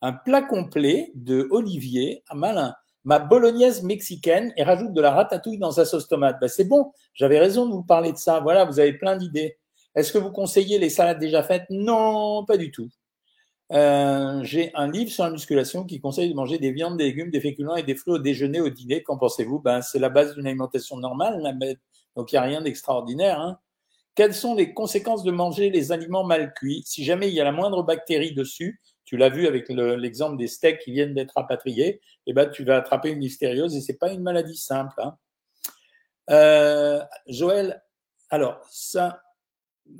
Un 0.00 0.12
plat 0.12 0.42
complet 0.42 1.12
de 1.14 1.46
Olivier, 1.50 2.24
malin 2.34 2.74
ma 3.04 3.18
bolognaise 3.18 3.82
mexicaine 3.82 4.52
et 4.56 4.62
rajoute 4.62 4.92
de 4.92 5.00
la 5.00 5.10
ratatouille 5.10 5.58
dans 5.58 5.72
sa 5.72 5.84
sauce 5.84 6.08
tomate. 6.08 6.38
Ben, 6.40 6.48
c'est 6.48 6.64
bon, 6.64 6.92
j'avais 7.14 7.38
raison 7.38 7.66
de 7.66 7.72
vous 7.72 7.82
parler 7.82 8.12
de 8.12 8.18
ça. 8.18 8.40
Voilà, 8.40 8.64
vous 8.64 8.78
avez 8.78 8.92
plein 8.92 9.16
d'idées. 9.16 9.58
Est-ce 9.94 10.12
que 10.12 10.18
vous 10.18 10.30
conseillez 10.30 10.78
les 10.78 10.88
salades 10.88 11.18
déjà 11.18 11.42
faites? 11.42 11.64
Non, 11.70 12.44
pas 12.44 12.56
du 12.56 12.70
tout. 12.70 12.88
Euh, 13.72 14.42
j'ai 14.42 14.70
un 14.74 14.90
livre 14.90 15.10
sur 15.10 15.24
la 15.24 15.30
musculation 15.30 15.84
qui 15.84 16.00
conseille 16.00 16.28
de 16.28 16.34
manger 16.34 16.58
des 16.58 16.72
viandes, 16.72 16.98
des 16.98 17.04
légumes, 17.04 17.30
des 17.30 17.40
féculents 17.40 17.76
et 17.76 17.82
des 17.82 17.94
fruits 17.94 18.14
au 18.14 18.18
déjeuner, 18.18 18.60
au 18.60 18.68
dîner. 18.68 19.02
Qu'en 19.02 19.16
pensez-vous? 19.16 19.60
Ben, 19.60 19.80
C'est 19.82 19.98
la 19.98 20.10
base 20.10 20.34
d'une 20.34 20.46
alimentation 20.46 20.96
normale, 20.98 21.42
donc 22.16 22.32
il 22.32 22.34
n'y 22.34 22.38
a 22.38 22.42
rien 22.42 22.60
d'extraordinaire. 22.60 23.40
Hein. 23.40 23.58
Quelles 24.14 24.34
sont 24.34 24.54
les 24.54 24.74
conséquences 24.74 25.24
de 25.24 25.30
manger 25.30 25.70
les 25.70 25.90
aliments 25.90 26.24
mal 26.24 26.52
cuits? 26.52 26.82
Si 26.84 27.02
jamais 27.02 27.28
il 27.28 27.34
y 27.34 27.40
a 27.40 27.44
la 27.44 27.52
moindre 27.52 27.82
bactérie 27.82 28.34
dessus, 28.34 28.80
tu 29.04 29.16
l'as 29.16 29.28
vu 29.28 29.46
avec 29.46 29.68
l'exemple 29.68 30.36
des 30.36 30.46
steaks 30.46 30.80
qui 30.80 30.92
viennent 30.92 31.14
d'être 31.14 31.32
rapatriés, 31.34 32.00
eh 32.26 32.32
ben, 32.32 32.48
tu 32.48 32.64
vas 32.64 32.76
attraper 32.76 33.10
une 33.10 33.20
listériose 33.20 33.74
et 33.76 33.80
c'est 33.80 33.98
pas 33.98 34.12
une 34.12 34.22
maladie 34.22 34.56
simple. 34.56 34.94
Hein. 34.98 35.16
Euh, 36.30 37.02
Joël, 37.26 37.82
alors 38.30 38.64
ça, 38.70 39.22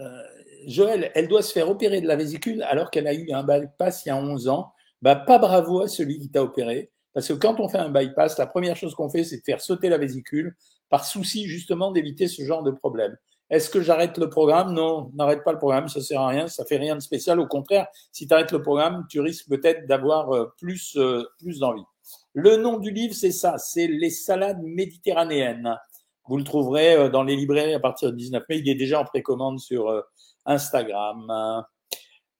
euh, 0.00 0.23
Joël, 0.66 1.11
elle 1.14 1.28
doit 1.28 1.42
se 1.42 1.52
faire 1.52 1.68
opérer 1.68 2.00
de 2.00 2.06
la 2.06 2.16
vésicule 2.16 2.62
alors 2.62 2.90
qu'elle 2.90 3.06
a 3.06 3.14
eu 3.14 3.30
un 3.32 3.42
bypass 3.42 4.06
il 4.06 4.09
y 4.09 4.12
a 4.12 4.16
11 4.16 4.49
ans. 4.49 4.73
Bah, 5.02 5.16
pas 5.16 5.38
bravo 5.38 5.82
à 5.82 5.88
celui 5.88 6.18
qui 6.18 6.30
t'a 6.30 6.42
opéré. 6.42 6.92
Parce 7.12 7.28
que 7.28 7.35
quand 7.35 7.61
on 7.61 7.68
fait 7.68 7.78
un 7.78 7.90
bypass, 7.90 8.38
la 8.38 8.47
première 8.47 8.76
chose 8.76 8.94
qu'on 8.94 9.11
fait, 9.11 9.25
c'est 9.25 9.38
de 9.38 9.42
faire 9.44 9.61
sauter 9.61 9.88
la 9.88 9.99
vésicule 9.99 10.56
par 10.88 11.04
souci 11.04 11.47
justement 11.47 11.90
d'éviter 11.90 12.28
ce 12.28 12.42
genre 12.44 12.62
de 12.62 12.71
problème. 12.71 13.16
Est-ce 13.52 13.68
que 13.68 13.82
j'arrête 13.82 14.16
le 14.16 14.30
programme? 14.30 14.73
Non, 14.73 15.11
n'arrête 15.12 15.44
pas 15.44 15.52
le 15.52 15.59
programme, 15.59 15.87
ça 15.87 16.00
sert 16.00 16.23
à 16.23 16.28
rien, 16.28 16.49
ça 16.49 16.64
fait 16.64 16.78
rien 16.78 16.97
de 16.97 17.00
spécial. 17.00 17.38
Au 17.38 17.47
contraire, 17.47 17.87
si 18.11 18.26
tu 18.26 18.32
arrêtes 18.32 18.50
le 18.50 18.62
programme, 18.62 19.04
tu 19.11 19.21
risques 19.21 19.47
peut-être 19.47 19.87
d'avoir 19.87 20.35
euh, 20.35 20.47
plus, 20.56 20.97
euh, 20.97 21.23
plus 21.38 21.59
d'envie. 21.59 21.85
Le 22.32 22.56
nom 22.56 22.78
du 22.78 22.90
livre, 22.90 23.14
c'est 23.14 23.30
ça, 23.30 23.59
c'est 23.59 23.87
Les 23.87 24.09
salades 24.09 24.62
méditerranéennes. 24.62 25.76
Vous 26.28 26.38
le 26.38 26.44
trouverez 26.44 26.94
euh, 26.94 27.09
dans 27.11 27.25
les 27.25 27.37
librairies 27.37 27.75
à 27.75 27.78
partir 27.78 28.11
du 28.11 28.16
19 28.16 28.42
mai. 28.49 28.59
Il 28.61 28.68
est 28.71 28.75
déjà 28.75 29.00
en 29.00 29.04
précommande 29.04 29.61
sur 29.61 30.02
Instagram. 30.47 31.62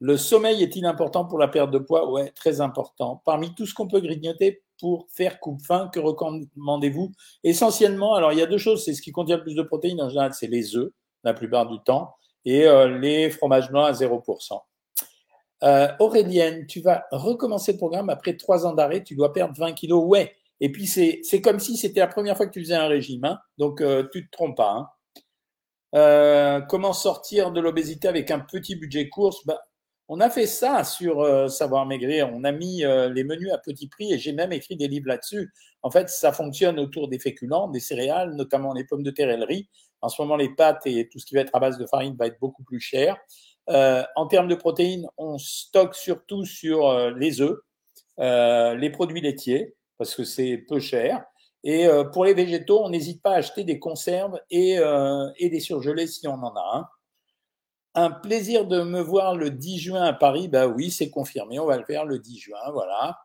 Le 0.01 0.17
sommeil 0.17 0.63
est-il 0.63 0.87
important 0.87 1.27
pour 1.27 1.39
la 1.39 1.47
perte 1.47 1.71
de 1.71 1.79
poids? 1.79 2.11
Ouais, 2.11 2.31
très 2.31 2.63
important. 2.63 3.21
Parmi 3.27 3.55
tout 3.55 3.67
ce 3.67 3.75
qu'on 3.75 3.87
peut 3.87 4.01
grignoter 4.01 4.63
pour 4.81 5.07
faire 5.11 5.41
coupe-faim, 5.41 5.91
que 5.93 6.01
recommandez-vous? 6.01 7.13
Essentiellement, 7.45 8.15
alors 8.15 8.33
il 8.33 8.39
y 8.39 8.43
a 8.43 8.47
deux 8.47 8.59
choses. 8.59 8.83
C'est 8.83 8.95
ce 8.95 9.03
qui 9.03 9.13
contient 9.13 9.37
le 9.37 9.43
plus 9.43 9.55
de 9.55 9.63
protéines 9.63 10.01
en 10.01 10.09
général, 10.09 10.33
c'est 10.33 10.49
les 10.49 10.75
œufs, 10.75 10.91
la 11.25 11.35
plupart 11.35 11.67
du 11.67 11.79
temps, 11.81 12.15
et 12.45 12.67
euh, 12.67 12.99
les 12.99 13.31
fromages 13.31 13.71
blancs 13.71 13.89
à 13.89 13.93
0%. 13.93 14.61
Euh, 15.65 15.89
Aurélienne, 16.01 16.67
tu 16.67 16.81
vas 16.81 17.05
recommencer 17.13 17.73
le 17.73 17.79
programme 17.79 18.11
après 18.11 18.37
trois 18.37 18.67
ans 18.67 18.73
d'arrêt, 18.73 19.05
tu 19.05 19.15
dois 19.15 19.33
perdre 19.33 19.55
20 19.57 19.73
kilos. 19.73 20.05
Ouais. 20.05 20.35
Et 20.61 20.71
puis 20.71 20.87
c'est 20.87 21.41
comme 21.41 21.59
si 21.59 21.77
c'était 21.77 22.01
la 22.01 22.07
première 22.07 22.37
fois 22.37 22.47
que 22.47 22.53
tu 22.53 22.61
faisais 22.61 22.75
un 22.75 22.87
régime, 22.87 23.25
hein. 23.25 23.39
donc 23.59 23.81
euh, 23.81 24.09
tu 24.13 24.27
te 24.27 24.31
trompes 24.31 24.57
pas. 24.57 24.89
Hein. 25.95 26.65
Comment 26.69 26.93
sortir 26.93 27.51
de 27.53 27.61
l'obésité 27.61 28.09
avec 28.09 28.31
un 28.31 28.41
petit 28.41 28.77
budget 28.77 29.09
course? 29.09 29.45
Bah, 29.45 29.61
on 30.09 30.21
a 30.21 30.31
fait 30.31 30.47
ça 30.47 30.85
sur 30.85 31.51
Savoir 31.51 31.87
Maigrir. 31.87 32.31
On 32.33 32.45
a 32.45 32.53
mis 32.53 32.79
les 32.83 33.25
menus 33.25 33.51
à 33.53 33.59
petit 33.59 33.89
prix 33.89 34.13
et 34.13 34.19
j'ai 34.19 34.33
même 34.33 34.53
écrit 34.53 34.77
des 34.77 34.89
livres 34.89 35.09
là-dessus. 35.09 35.53
En 35.83 35.91
fait, 35.91 36.09
ça 36.09 36.33
fonctionne 36.33 36.79
autour 36.79 37.09
des 37.09 37.19
féculents, 37.19 37.69
des 37.69 37.81
céréales, 37.81 38.35
notamment 38.35 38.73
les 38.73 38.85
pommes 38.85 39.03
de 39.03 39.11
terre 39.11 39.31
et. 39.31 39.69
En 40.03 40.09
ce 40.09 40.21
moment, 40.21 40.37
les 40.37 40.49
pâtes 40.49 40.87
et 40.87 41.09
tout 41.09 41.19
ce 41.19 41.27
qui 41.27 41.35
va 41.35 41.41
être 41.41 41.55
à 41.55 41.61
base 41.61 41.79
de 41.79 41.87
farine 41.87 42.17
va 42.17 42.27
être 42.27 42.39
beaucoup 42.41 42.65
plus 42.65 42.81
cher. 42.81 43.17
Euh, 43.71 44.03
en 44.17 44.27
termes 44.27 44.49
de 44.49 44.55
protéines, 44.55 45.09
on 45.17 45.39
stocke 45.39 45.95
surtout 45.95 46.45
sur 46.45 47.11
les 47.11 47.41
œufs, 47.41 47.59
les 48.19 48.91
produits 48.91 49.21
laitiers, 49.21 49.75
parce 49.99 50.15
que 50.15 50.25
c'est 50.25 50.59
peu 50.69 50.81
cher. 50.81 51.25
Et 51.65 51.87
pour 52.13 52.25
les 52.25 52.35
végétaux, 52.35 52.83
on 52.83 52.91
n'hésite 52.91 53.23
pas 53.23 53.35
à 53.35 53.37
acheter 53.37 53.63
des 53.63 53.79
conserves 53.79 54.41
et, 54.51 54.79
des 55.41 55.61
surgelés 55.61 56.09
si 56.09 56.27
on 56.27 56.35
en 56.35 56.55
a 56.55 56.79
un. 56.79 56.89
Un 57.95 58.11
plaisir 58.11 58.67
de 58.67 58.83
me 58.83 59.01
voir 59.01 59.37
le 59.37 59.51
10 59.51 59.79
juin 59.79 60.03
à 60.03 60.13
Paris. 60.13 60.49
Bah 60.49 60.67
oui, 60.67 60.91
c'est 60.91 61.11
confirmé. 61.11 61.59
On 61.61 61.67
va 61.67 61.77
le 61.77 61.85
faire 61.85 62.05
le 62.05 62.19
10 62.19 62.39
juin. 62.39 62.71
Voilà. 62.73 63.19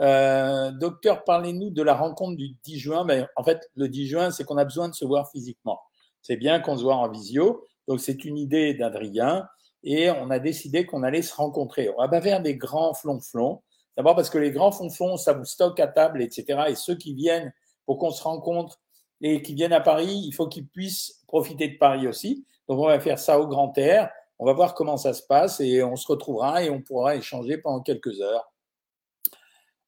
Euh, 0.00 0.70
docteur, 0.72 1.24
parlez-nous 1.24 1.70
de 1.70 1.82
la 1.82 1.94
rencontre 1.94 2.36
du 2.36 2.50
10 2.64 2.78
juin. 2.78 3.06
En 3.36 3.44
fait, 3.44 3.70
le 3.76 3.88
10 3.88 4.06
juin, 4.06 4.30
c'est 4.30 4.44
qu'on 4.44 4.58
a 4.58 4.64
besoin 4.64 4.88
de 4.88 4.94
se 4.94 5.04
voir 5.04 5.30
physiquement. 5.30 5.80
C'est 6.22 6.36
bien 6.36 6.60
qu'on 6.60 6.76
se 6.76 6.82
voit 6.82 6.96
en 6.96 7.10
visio. 7.10 7.64
Donc, 7.88 8.00
c'est 8.00 8.24
une 8.24 8.38
idée 8.38 8.74
d'Adrien. 8.74 9.46
Et 9.84 10.10
on 10.10 10.30
a 10.30 10.38
décidé 10.38 10.86
qu'on 10.86 11.02
allait 11.02 11.22
se 11.22 11.34
rencontrer. 11.34 11.90
On 11.90 12.00
va 12.00 12.08
pas 12.08 12.22
faire 12.22 12.40
des 12.40 12.56
grands 12.56 12.94
flonflons. 12.94 13.62
D'abord 13.96 14.14
parce 14.14 14.30
que 14.30 14.38
les 14.38 14.52
grands 14.52 14.72
flonflons, 14.72 15.16
ça 15.16 15.32
vous 15.32 15.44
stocke 15.44 15.80
à 15.80 15.88
table, 15.88 16.22
etc. 16.22 16.64
Et 16.68 16.74
ceux 16.74 16.94
qui 16.94 17.14
viennent 17.14 17.52
pour 17.84 17.98
qu'on 17.98 18.10
se 18.10 18.22
rencontre 18.22 18.80
et 19.20 19.42
qui 19.42 19.54
viennent 19.54 19.72
à 19.72 19.80
Paris, 19.80 20.22
il 20.24 20.32
faut 20.32 20.48
qu'ils 20.48 20.66
puissent 20.66 21.22
profiter 21.26 21.68
de 21.68 21.78
Paris 21.78 22.06
aussi. 22.06 22.46
Donc 22.68 22.78
on 22.78 22.86
va 22.86 23.00
faire 23.00 23.18
ça 23.18 23.38
au 23.40 23.46
grand 23.46 23.76
air. 23.76 24.10
On 24.38 24.46
va 24.46 24.52
voir 24.52 24.74
comment 24.74 24.96
ça 24.96 25.12
se 25.12 25.22
passe 25.22 25.60
et 25.60 25.82
on 25.82 25.96
se 25.96 26.06
retrouvera 26.06 26.62
et 26.62 26.70
on 26.70 26.80
pourra 26.80 27.16
échanger 27.16 27.58
pendant 27.58 27.80
quelques 27.80 28.20
heures. 28.20 28.51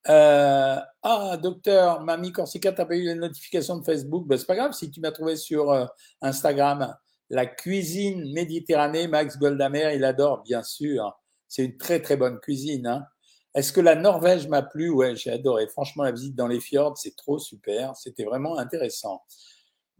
Euh, 0.09 0.79
ah, 1.03 1.37
docteur, 1.43 2.03
Mamie 2.03 2.33
Corsica, 2.33 2.73
t'as 2.73 2.85
pas 2.85 2.97
eu 2.97 3.05
les 3.05 3.15
notifications 3.15 3.79
de 3.79 3.85
Facebook? 3.85 4.27
Ben, 4.27 4.37
C'est 4.39 4.47
pas 4.47 4.57
grave 4.57 4.73
si 4.73 4.91
tu 4.91 5.01
m'as 5.01 5.13
trouvé 5.13 5.37
sur 5.37 5.71
euh, 5.71 5.87
Instagram. 6.21 6.95
La 7.31 7.47
cuisine 7.47 8.33
méditerranée, 8.33 9.09
Max 9.09 9.39
Goldamer, 9.39 9.93
il 9.95 10.05
adore, 10.05 10.43
bien 10.43 10.63
sûr. 10.63 11.19
C'est 11.49 11.65
une 11.65 11.77
très 11.77 12.01
très 12.01 12.17
bonne 12.17 12.39
cuisine. 12.41 12.87
Hein. 12.87 13.07
Est-ce 13.55 13.73
que 13.73 13.81
la 13.81 13.95
Norvège 13.95 14.49
m'a 14.49 14.63
plu? 14.63 14.91
Ouais, 14.91 15.17
j'ai 15.17 15.31
adoré. 15.31 15.69
Franchement, 15.69 16.03
la 16.03 16.13
visite 16.13 16.35
dans 16.35 16.49
les 16.49 16.61
fjords, 16.61 16.99
c'est 16.99 17.17
trop 17.17 17.39
super. 17.39 17.97
C'était 17.97 18.25
vraiment 18.25 18.59
intéressant. 18.59 19.23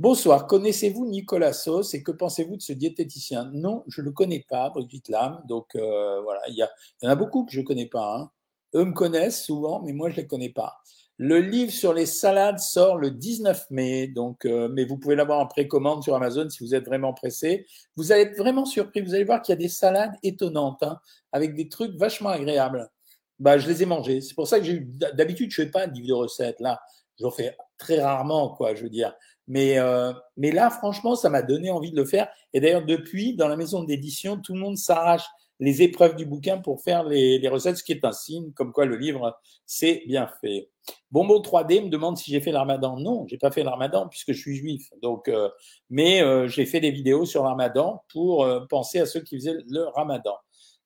Bonsoir, 0.01 0.49
connaissez-vous 0.49 1.07
Nicolas 1.07 1.53
Sauce 1.53 1.95
et 1.95 2.03
que 2.03 2.11
pensez-vous 2.11 2.57
de 2.57 2.63
ce 2.63 2.73
diététicien? 2.73 3.49
Non, 3.55 3.85
je 3.87 4.01
ne 4.01 4.07
le 4.07 4.13
connais 4.13 4.45
pas, 4.49 4.71
Brigitte 4.71 5.09
Lam. 5.09 5.41
Donc 5.47 5.69
euh, 5.77 6.21
voilà, 6.23 6.41
il 6.49 6.57
y, 6.57 6.65
en 7.07 7.09
a 7.09 7.15
beaucoup 7.15 7.45
que 7.45 7.53
je 7.53 7.61
ne 7.61 7.65
connais 7.65 7.87
pas. 7.87 8.17
Hein. 8.17 8.31
Eux 8.75 8.85
me 8.85 8.93
connaissent 8.93 9.45
souvent, 9.45 9.83
mais 9.83 9.93
moi 9.93 10.11
je 10.11 10.17
ne 10.17 10.23
les 10.23 10.27
connais 10.27 10.51
pas. 10.51 10.79
Le 11.17 11.39
livre 11.39 11.71
sur 11.71 11.95
les 11.95 12.07
salades 12.07 12.59
sort 12.59 12.97
le 12.97 13.13
19 13.13 13.71
mai, 13.71 14.09
donc, 14.09 14.45
euh, 14.47 14.69
mais 14.69 14.85
vous 14.85 14.99
pouvez 14.99 15.15
l'avoir 15.15 15.39
en 15.39 15.47
précommande 15.47 16.03
sur 16.03 16.17
Amazon 16.17 16.49
si 16.51 16.65
vous 16.65 16.75
êtes 16.75 16.87
vraiment 16.87 17.13
pressé. 17.13 17.67
Vous 17.95 18.11
allez 18.11 18.23
être 18.23 18.37
vraiment 18.37 18.65
surpris. 18.65 19.01
Vous 19.01 19.15
allez 19.15 19.23
voir 19.23 19.41
qu'il 19.41 19.53
y 19.53 19.57
a 19.57 19.61
des 19.61 19.69
salades 19.69 20.15
étonnantes, 20.25 20.83
hein, 20.83 20.99
avec 21.31 21.55
des 21.55 21.69
trucs 21.69 21.97
vachement 21.97 22.31
agréables. 22.31 22.91
Bah, 23.39 23.59
je 23.59 23.69
les 23.69 23.85
ai 23.85 23.87
mangés. 23.87 24.21
C'est 24.23 24.35
pour 24.35 24.49
ça 24.49 24.59
que 24.59 24.65
j'ai. 24.65 24.81
D'habitude, 24.81 25.53
je 25.53 25.63
ne 25.63 25.67
fais 25.67 25.71
pas 25.71 25.87
de 25.87 25.95
livre 25.95 26.09
de 26.09 26.15
recettes. 26.15 26.59
Là, 26.59 26.81
j'en 27.21 27.31
fais 27.31 27.57
très 27.79 28.03
rarement, 28.03 28.49
quoi, 28.49 28.75
je 28.75 28.83
veux 28.83 28.91
dire. 28.91 29.15
Mais, 29.47 29.79
euh, 29.79 30.13
mais 30.37 30.51
là, 30.51 30.69
franchement, 30.69 31.15
ça 31.15 31.31
m'a 31.31 31.43
donné 31.43 31.71
envie 31.71 31.93
de 31.93 31.97
le 31.97 32.07
faire. 32.07 32.29
Et 32.53 32.61
d'ailleurs, 32.61 32.85
depuis, 32.85 33.37
dans 33.37 33.47
la 33.47 33.57
maison 33.57 33.85
d'édition, 33.85 34.41
tout 34.41 34.55
le 34.55 34.61
monde 34.61 34.77
s'arrache 34.77 35.27
les 35.61 35.83
épreuves 35.83 36.17
du 36.17 36.27
bouquin 36.27 36.59
pour 36.59 36.83
faire 36.83 37.05
les, 37.05 37.39
les, 37.39 37.49
recettes, 37.49 37.77
ce 37.77 37.85
qui 37.85 37.93
est 37.93 38.05
un 38.05 38.13
signe 38.13 38.53
comme 38.53 38.73
quoi 38.73 38.87
le 38.87 38.97
livre, 38.97 39.39
c'est 39.67 40.03
bien 40.07 40.29
fait. 40.41 40.71
Bonbon 41.11 41.41
3D 41.41 41.85
me 41.85 41.89
demande 41.89 42.19
si 42.19 42.31
j'ai 42.31 42.41
fait 42.41 42.51
le 42.51 42.59
ramadan. 42.59 42.99
Non, 42.99 43.27
j'ai 43.29 43.39
pas 43.39 43.51
fait 43.51 43.63
le 43.63 43.69
ramadan 43.69 44.09
puisque 44.09 44.33
je 44.33 44.41
suis 44.41 44.57
juif. 44.57 44.91
Donc, 45.01 45.29
euh, 45.29 45.49
mais 45.91 46.23
euh, 46.23 46.49
j'ai 46.49 46.67
fait 46.67 46.81
des 46.81 46.91
vidéos 46.91 47.25
sur 47.25 47.43
le 47.43 47.49
ramadan 47.49 48.03
pour 48.13 48.45
euh, 48.45 48.67
penser 48.69 48.99
à 49.01 49.07
ceux 49.07 49.21
qui 49.21 49.37
faisaient 49.37 49.57
le 49.69 49.85
ramadan. 49.95 50.37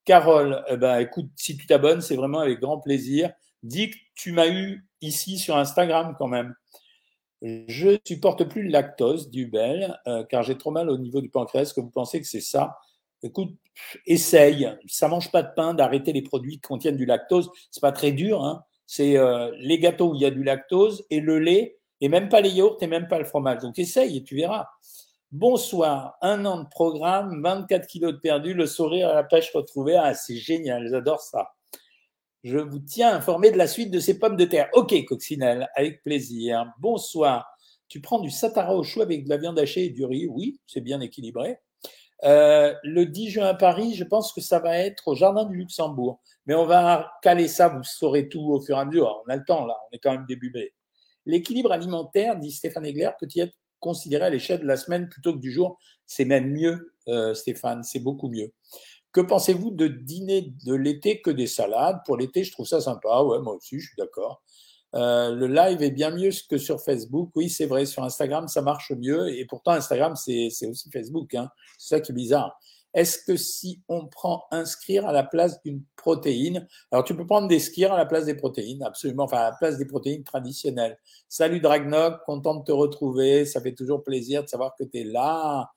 Carole, 0.05 0.65
eh 0.69 0.77
ben, 0.77 1.01
écoute, 1.01 1.27
si 1.37 1.57
tu 1.57 1.67
t'abonnes, 1.67 2.01
c'est 2.01 2.17
vraiment 2.17 2.41
avec 2.41 2.61
grand 2.61 2.79
plaisir. 2.79 3.31
Dis 3.63 3.91
que 3.91 3.97
tu 4.15 4.33
m'as 4.33 4.49
eu 4.49 4.87
ici 5.01 5.39
sur 5.39 5.57
Instagram 5.57 6.15
quand 6.19 6.29
même. 6.29 6.55
Je 7.43 7.99
supporte 8.05 8.45
plus 8.49 8.65
le 8.65 8.71
lactose 8.71 9.31
du 9.31 9.47
bel, 9.47 9.97
euh, 10.09 10.25
car 10.25 10.43
j'ai 10.43 10.59
trop 10.59 10.73
mal 10.73 10.91
au 10.91 10.99
niveau 10.99 11.21
du 11.21 11.29
pancréas. 11.29 11.73
que 11.75 11.81
vous 11.81 11.91
pensez 11.91 12.21
que 12.21 12.27
c'est 12.27 12.41
ça? 12.41 12.77
Écoute, 13.23 13.51
essaye. 14.07 14.69
Ça 14.87 15.09
mange 15.09 15.31
pas 15.31 15.43
de 15.43 15.53
pain 15.55 15.75
d'arrêter 15.75 16.13
les 16.13 16.23
produits 16.23 16.55
qui 16.55 16.61
contiennent 16.61 16.97
du 16.97 17.07
lactose. 17.07 17.51
C'est 17.71 17.81
pas 17.81 17.93
très 17.93 18.13
dur. 18.13 18.45
Hein 18.45 18.65
c'est 18.89 19.19
euh, 19.19 19.53
les 19.59 19.79
gâteaux 19.79 20.13
où 20.13 20.15
il 20.15 20.23
y 20.23 20.25
a 20.25 20.31
du 20.31 20.43
lactose 20.43 21.05
et 21.11 21.21
le 21.21 21.39
lait 21.39 21.79
et 22.01 22.09
même 22.09 22.31
pas 22.31 22.41
les 22.41 22.49
yaourts 22.49 22.79
et 22.81 22.87
même 22.87 23.07
pas 23.07 23.19
le 23.19 23.27
fromage. 23.27 23.61
Donc 23.61 23.79
essaye 23.79 24.17
et 24.17 24.25
tu 24.25 24.35
verras. 24.35 24.67
Bonsoir, 25.31 26.17
un 26.23 26.47
an 26.47 26.63
de 26.63 26.69
programme, 26.71 27.43
24 27.43 27.87
kilos 27.87 28.15
de 28.15 28.19
perdu, 28.19 28.55
le 28.55 28.67
sourire 28.67 29.11
à 29.11 29.15
la 29.15 29.25
pêche 29.25 29.53
retrouvée. 29.55 29.97
Ah, 29.97 30.15
c'est 30.15 30.37
génial, 30.37 30.89
j'adore 30.89 31.21
ça. 31.21 31.51
Je 32.45 32.57
vous 32.57 32.79
tiens 32.79 33.15
informé 33.15 33.51
de 33.51 33.59
la 33.59 33.67
suite 33.67 33.91
de 33.91 34.01
ces 34.01 34.19
pommes 34.19 34.37
de 34.37 34.47
terre. 34.47 34.71
Ok, 34.73 34.95
Coccinelle, 35.05 35.69
avec 35.75 36.03
plaisir. 36.03 36.65
Bonsoir. 36.79 37.47
Tu 37.89 38.01
prends 38.01 38.21
du 38.21 38.31
satara 38.31 38.75
au 38.75 38.83
chou 38.83 39.03
avec 39.03 39.25
de 39.25 39.29
la 39.29 39.37
viande 39.37 39.59
hachée 39.59 39.85
et 39.85 39.91
du 39.91 40.07
riz? 40.07 40.29
Oui, 40.29 40.61
c'est 40.67 40.81
bien 40.81 41.01
équilibré. 41.03 41.59
Euh, 42.25 42.75
le 42.83 43.07
10 43.07 43.31
juin 43.31 43.47
à 43.47 43.55
Paris, 43.55 43.95
je 43.95 44.05
pense 44.05 44.33
que 44.33 44.41
ça 44.41 44.59
va 44.59 44.77
être 44.79 45.09
au 45.09 45.15
Jardin 45.15 45.45
du 45.45 45.57
Luxembourg. 45.57 46.21
Mais 46.47 46.55
on 46.55 46.67
va 46.67 47.13
caler 47.23 47.49
ça, 47.49 47.69
vous 47.69 47.85
saurez 47.85 48.29
tout 48.29 48.41
au 48.41 48.61
fur 48.61 48.77
et 48.77 48.81
à 48.81 48.85
mesure. 48.85 49.23
On 49.27 49.31
a 49.31 49.37
le 49.37 49.45
temps 49.45 49.67
là, 49.67 49.77
on 49.91 49.97
est 49.97 49.99
quand 49.99 50.13
même 50.13 50.27
début 50.27 50.51
mai. 50.53 50.73
L'équilibre 51.27 51.73
alimentaire, 51.73 52.37
dit 52.37 52.51
Stéphane 52.51 52.87
Egler, 52.87 53.11
peut-il 53.21 53.43
être 53.43 53.55
considéré 53.81 54.25
à 54.25 54.31
l'échelle 54.31 54.61
de 54.61 54.67
la 54.67 54.77
semaine 54.77 55.09
plutôt 55.09 55.35
que 55.35 55.41
du 55.41 55.53
jour? 55.53 55.79
C'est 56.07 56.25
même 56.25 56.51
mieux, 56.51 56.95
euh, 57.09 57.35
Stéphane, 57.35 57.83
c'est 57.85 58.01
beaucoup 58.01 58.29
mieux. 58.29 58.53
Que 59.13 59.21
pensez-vous 59.21 59.71
de 59.71 59.89
dîner 59.89 60.53
de 60.65 60.75
l'été 60.75 61.21
que 61.21 61.31
des 61.31 61.47
salades? 61.47 62.01
Pour 62.07 62.17
l'été, 62.17 62.45
je 62.45 62.53
trouve 62.53 62.67
ça 62.67 62.81
sympa. 62.81 63.23
Ouais, 63.23 63.41
moi 63.41 63.55
aussi, 63.55 63.79
je 63.79 63.87
suis 63.87 63.97
d'accord. 63.97 64.43
Euh, 64.95 65.35
le 65.35 65.47
live 65.47 65.83
est 65.83 65.91
bien 65.91 66.11
mieux 66.11 66.31
que 66.49 66.59
sur 66.59 66.81
Facebook. 66.81 67.31
Oui, 67.35 67.51
c'est 67.51 67.67
vrai. 67.67 67.87
Sur 67.87 68.05
Instagram, 68.05 68.49
ça 68.49 68.63
marche 68.63 68.93
mieux. 68.93 69.29
Et 69.29 69.45
pourtant, 69.45 69.73
Instagram, 69.73 70.15
c'est 70.17 70.49
aussi 70.67 70.91
Facebook. 70.91 71.35
Hein. 71.35 71.51
C'est 71.79 71.97
ça 71.97 72.01
qui 72.01 72.13
est 72.13 72.15
bizarre. 72.15 72.59
Est-ce 72.95 73.19
que 73.19 73.37
si 73.37 73.83
on 73.89 74.07
prend 74.07 74.47
inscrire 74.51 75.07
à 75.07 75.13
la 75.13 75.23
place 75.23 75.61
d'une 75.63 75.83
protéine, 75.97 76.67
alors 76.91 77.05
tu 77.05 77.15
peux 77.15 77.27
prendre 77.27 77.47
des 77.47 77.59
skirs 77.59 77.93
à 77.93 77.99
la 77.99 78.07
place 78.07 78.25
des 78.25 78.35
protéines, 78.35 78.83
absolument, 78.83 79.25
enfin 79.25 79.37
à 79.37 79.51
la 79.51 79.57
place 79.57 79.77
des 79.77 79.85
protéines 79.85 80.25
traditionnelles. 80.25 80.99
Salut 81.29 81.61
Dragnoc, 81.61 82.25
content 82.25 82.57
de 82.57 82.65
te 82.65 82.73
retrouver, 82.73 83.45
ça 83.45 83.61
fait 83.61 83.75
toujours 83.75 84.03
plaisir 84.03 84.43
de 84.43 84.49
savoir 84.49 84.75
que 84.75 84.85
tu 84.85 85.01
es 85.01 85.05
là. 85.05 85.71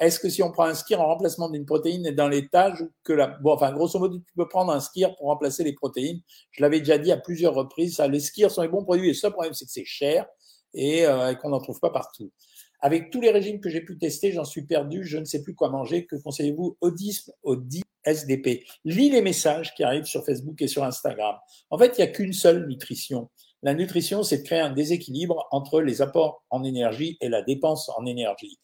Est-ce 0.00 0.18
que 0.18 0.30
si 0.30 0.42
on 0.42 0.50
prend 0.50 0.64
un 0.64 0.74
skir 0.74 1.00
en 1.00 1.06
remplacement 1.06 1.50
d'une 1.50 1.66
protéine 1.66 2.10
dans 2.12 2.28
l'étage 2.28 2.82
que 3.04 3.12
la. 3.12 3.26
Bon, 3.28 3.52
enfin, 3.52 3.70
grosso 3.70 3.98
modo, 3.98 4.18
tu 4.18 4.32
peux 4.34 4.48
prendre 4.48 4.72
un 4.72 4.80
skir 4.80 5.14
pour 5.16 5.26
remplacer 5.26 5.62
les 5.62 5.74
protéines. 5.74 6.20
Je 6.52 6.62
l'avais 6.62 6.78
déjà 6.78 6.96
dit 6.96 7.12
à 7.12 7.18
plusieurs 7.18 7.54
reprises. 7.54 8.00
Les 8.00 8.20
skirs 8.20 8.50
sont 8.50 8.62
les 8.62 8.68
bons 8.68 8.82
produits. 8.82 9.10
Et 9.10 9.12
le 9.22 9.30
problème, 9.30 9.52
c'est 9.52 9.66
que 9.66 9.70
c'est 9.70 9.84
cher 9.84 10.26
et, 10.72 11.04
euh, 11.06 11.34
qu'on 11.34 11.50
n'en 11.50 11.60
trouve 11.60 11.80
pas 11.80 11.90
partout. 11.90 12.32
Avec 12.80 13.10
tous 13.10 13.20
les 13.20 13.30
régimes 13.30 13.60
que 13.60 13.68
j'ai 13.68 13.82
pu 13.82 13.98
tester, 13.98 14.32
j'en 14.32 14.46
suis 14.46 14.62
perdu. 14.62 15.04
Je 15.04 15.18
ne 15.18 15.26
sais 15.26 15.42
plus 15.42 15.54
quoi 15.54 15.68
manger. 15.68 16.06
Que 16.06 16.16
conseillez-vous 16.16 16.78
Audisme, 16.80 17.32
Audi, 17.42 17.82
SDP. 18.04 18.64
Lis 18.86 19.10
les 19.10 19.20
messages 19.20 19.74
qui 19.74 19.84
arrivent 19.84 20.06
sur 20.06 20.24
Facebook 20.24 20.62
et 20.62 20.68
sur 20.68 20.82
Instagram. 20.82 21.36
En 21.68 21.76
fait, 21.76 21.98
il 21.98 22.00
n'y 22.02 22.08
a 22.08 22.12
qu'une 22.12 22.32
seule 22.32 22.66
nutrition. 22.66 23.28
La 23.62 23.74
nutrition, 23.74 24.22
c'est 24.22 24.38
de 24.38 24.42
créer 24.42 24.60
un 24.60 24.70
déséquilibre 24.70 25.46
entre 25.50 25.82
les 25.82 26.00
apports 26.00 26.42
en 26.48 26.64
énergie 26.64 27.18
et 27.20 27.28
la 27.28 27.42
dépense 27.42 27.90
en 27.90 28.06
énergie. 28.06 28.58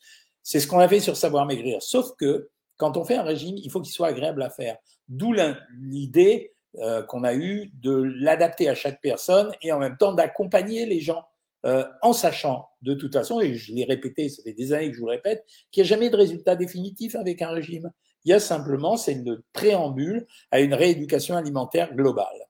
C'est 0.46 0.60
ce 0.60 0.68
qu'on 0.68 0.78
a 0.78 0.86
fait 0.86 1.00
sur 1.00 1.16
Savoir 1.16 1.44
Maigrir. 1.44 1.82
Sauf 1.82 2.12
que 2.16 2.50
quand 2.76 2.96
on 2.96 3.04
fait 3.04 3.16
un 3.16 3.24
régime, 3.24 3.56
il 3.56 3.68
faut 3.68 3.80
qu'il 3.80 3.92
soit 3.92 4.06
agréable 4.06 4.44
à 4.44 4.48
faire. 4.48 4.76
D'où 5.08 5.34
l'idée 5.76 6.54
euh, 6.76 7.02
qu'on 7.02 7.24
a 7.24 7.34
eue 7.34 7.72
de 7.82 7.90
l'adapter 8.20 8.68
à 8.68 8.76
chaque 8.76 9.00
personne 9.00 9.50
et 9.60 9.72
en 9.72 9.80
même 9.80 9.96
temps 9.96 10.12
d'accompagner 10.12 10.86
les 10.86 11.00
gens 11.00 11.24
euh, 11.64 11.84
en 12.00 12.12
sachant 12.12 12.68
de 12.82 12.94
toute 12.94 13.12
façon, 13.12 13.40
et 13.40 13.54
je 13.54 13.74
l'ai 13.74 13.82
répété, 13.82 14.28
ça 14.28 14.44
fait 14.44 14.52
des 14.52 14.72
années 14.72 14.90
que 14.90 14.94
je 14.94 15.00
vous 15.00 15.06
le 15.06 15.14
répète, 15.14 15.44
qu'il 15.72 15.82
n'y 15.82 15.88
a 15.88 15.90
jamais 15.90 16.10
de 16.10 16.16
résultat 16.16 16.54
définitif 16.54 17.16
avec 17.16 17.42
un 17.42 17.50
régime. 17.50 17.90
Il 18.24 18.30
y 18.30 18.32
a 18.32 18.38
simplement, 18.38 18.96
c'est 18.96 19.14
une 19.14 19.42
préambule 19.52 20.28
à 20.52 20.60
une 20.60 20.74
rééducation 20.74 21.36
alimentaire 21.36 21.92
globale. 21.92 22.45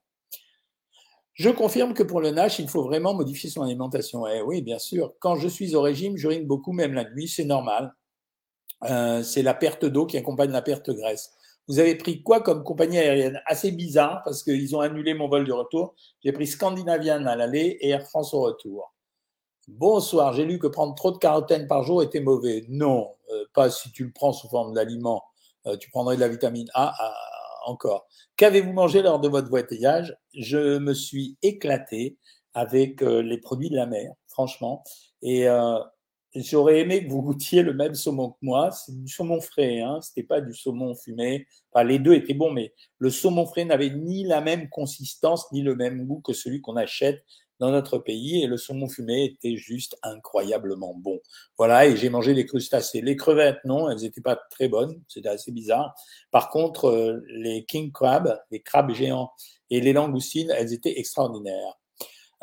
Je 1.37 1.51
confirme 1.51 1.93
que 1.93 2.03
pour 2.03 2.23
le 2.23 2.31
NASH, 2.31 2.61
il 2.61 2.69
faut 2.69 2.83
vraiment 2.83 3.13
modifier 3.13 3.51
son 3.51 3.61
alimentation. 3.61 4.27
Eh 4.27 4.41
oui, 4.41 4.63
bien 4.63 4.79
sûr. 4.79 5.13
Quand 5.21 5.37
je 5.37 5.49
suis 5.49 5.75
au 5.75 5.83
régime, 5.83 6.17
j'urine 6.17 6.47
beaucoup, 6.47 6.73
même 6.73 6.95
la 6.95 7.05
nuit, 7.11 7.29
c'est 7.29 7.45
normal. 7.45 7.95
Euh, 8.85 9.23
c'est 9.23 9.43
la 9.43 9.53
perte 9.53 9.85
d'eau 9.85 10.07
qui 10.07 10.17
accompagne 10.17 10.51
la 10.51 10.63
perte 10.63 10.89
de 10.89 10.95
graisse. 10.95 11.31
Vous 11.69 11.79
avez 11.79 11.95
pris 11.95 12.23
quoi 12.23 12.41
comme 12.41 12.65
compagnie 12.65 12.97
aérienne? 12.97 13.43
Assez 13.45 13.71
bizarre 13.71 14.23
parce 14.25 14.43
qu'ils 14.43 14.75
ont 14.77 14.81
annulé 14.81 15.13
mon 15.13 15.29
vol 15.29 15.47
de 15.47 15.53
retour. 15.53 15.95
J'ai 16.25 16.33
pris 16.33 16.47
Scandinavian 16.47 17.27
à 17.27 17.37
l'aller 17.37 17.77
et 17.81 17.91
Air 17.91 18.07
France 18.07 18.33
au 18.33 18.41
retour. 18.41 18.95
Bonsoir, 19.69 20.33
j'ai 20.33 20.47
lu 20.47 20.59
que 20.59 20.69
prendre 20.69 20.95
trop 20.95 21.11
de 21.11 21.19
carotène 21.19 21.67
par 21.67 21.83
jour 21.83 22.03
était 22.03 22.21
mauvais. 22.21 22.65
Non, 22.71 23.11
euh, 23.31 23.45
pas 23.53 23.69
si 23.69 23.93
tu 23.93 24.05
le 24.05 24.13
prends 24.13 24.33
sous 24.33 24.49
forme 24.49 24.73
d'aliment. 24.73 25.23
Euh, 25.67 25.77
tu 25.77 25.91
prendrais 25.91 26.17
de 26.17 26.21
la 26.21 26.29
vitamine 26.29 26.69
A 26.73 26.95
encore. 27.67 28.07
Qu'avez-vous 28.37 28.73
mangé 28.73 29.03
lors 29.03 29.21
de 29.21 29.29
votre 29.29 29.49
voyage? 29.49 30.17
Je 30.35 30.79
me 30.79 30.95
suis 30.95 31.37
éclaté 31.43 32.17
avec 32.55 33.03
euh, 33.03 33.23
les 33.23 33.39
produits 33.39 33.71
de 33.71 33.77
la 33.77 33.87
mer, 33.87 34.13
franchement. 34.29 34.83
Et 35.23 35.49
euh, 35.49 35.79
j'aurais 36.35 36.81
aimé 36.81 37.05
que 37.05 37.11
vous 37.11 37.23
goûtiez 37.23 37.63
le 37.63 37.75
même 37.75 37.95
saumon 37.95 38.31
que 38.31 38.39
moi. 38.43 38.71
C'est 38.71 38.99
du 38.99 39.09
saumon 39.09 39.41
frais, 39.41 39.81
hein. 39.81 40.01
c'était 40.01 40.27
pas 40.27 40.41
du 40.41 40.55
saumon 40.55 40.95
fumé. 40.95 41.47
Enfin, 41.73 41.85
les 41.85 41.99
deux 41.99 42.15
étaient 42.15 42.35
bons, 42.35 42.53
mais 42.53 42.73
le 42.99 43.11
saumon 43.11 43.47
frais 43.47 43.65
n'avait 43.65 43.91
ni 43.91 44.25
la 44.25 44.41
même 44.41 44.69
consistance 44.69 45.51
ni 45.53 45.63
le 45.63 45.75
même 45.75 46.07
goût 46.07 46.21
que 46.21 46.33
celui 46.33 46.61
qu'on 46.61 46.77
achète 46.77 47.25
dans 47.59 47.71
notre 47.71 47.99
pays 47.99 48.43
et 48.43 48.47
le 48.47 48.57
saumon 48.57 48.89
fumé 48.89 49.25
était 49.25 49.57
juste 49.57 49.97
incroyablement 50.03 50.95
bon. 50.95 51.21
Voilà, 51.57 51.87
et 51.87 51.97
j'ai 51.97 52.11
mangé 52.11 52.35
des 52.35 52.47
crustacés. 52.47 53.01
Les 53.01 53.17
crevettes, 53.17 53.65
non, 53.65 53.91
elles 53.91 54.03
n'étaient 54.03 54.21
pas 54.21 54.37
très 54.51 54.69
bonnes, 54.69 55.01
c'était 55.09 55.29
assez 55.29 55.53
bizarre. 55.53 55.95
Par 56.31 56.51
contre, 56.51 56.87
euh, 56.87 57.21
les 57.29 57.65
king 57.65 57.93
crabs, 57.93 58.39
les 58.51 58.61
crabes 58.61 58.93
géants 58.93 59.31
et 59.71 59.81
les 59.81 59.93
langoustines, 59.93 60.51
elles 60.51 60.73
étaient 60.73 60.99
extraordinaires. 60.99 61.79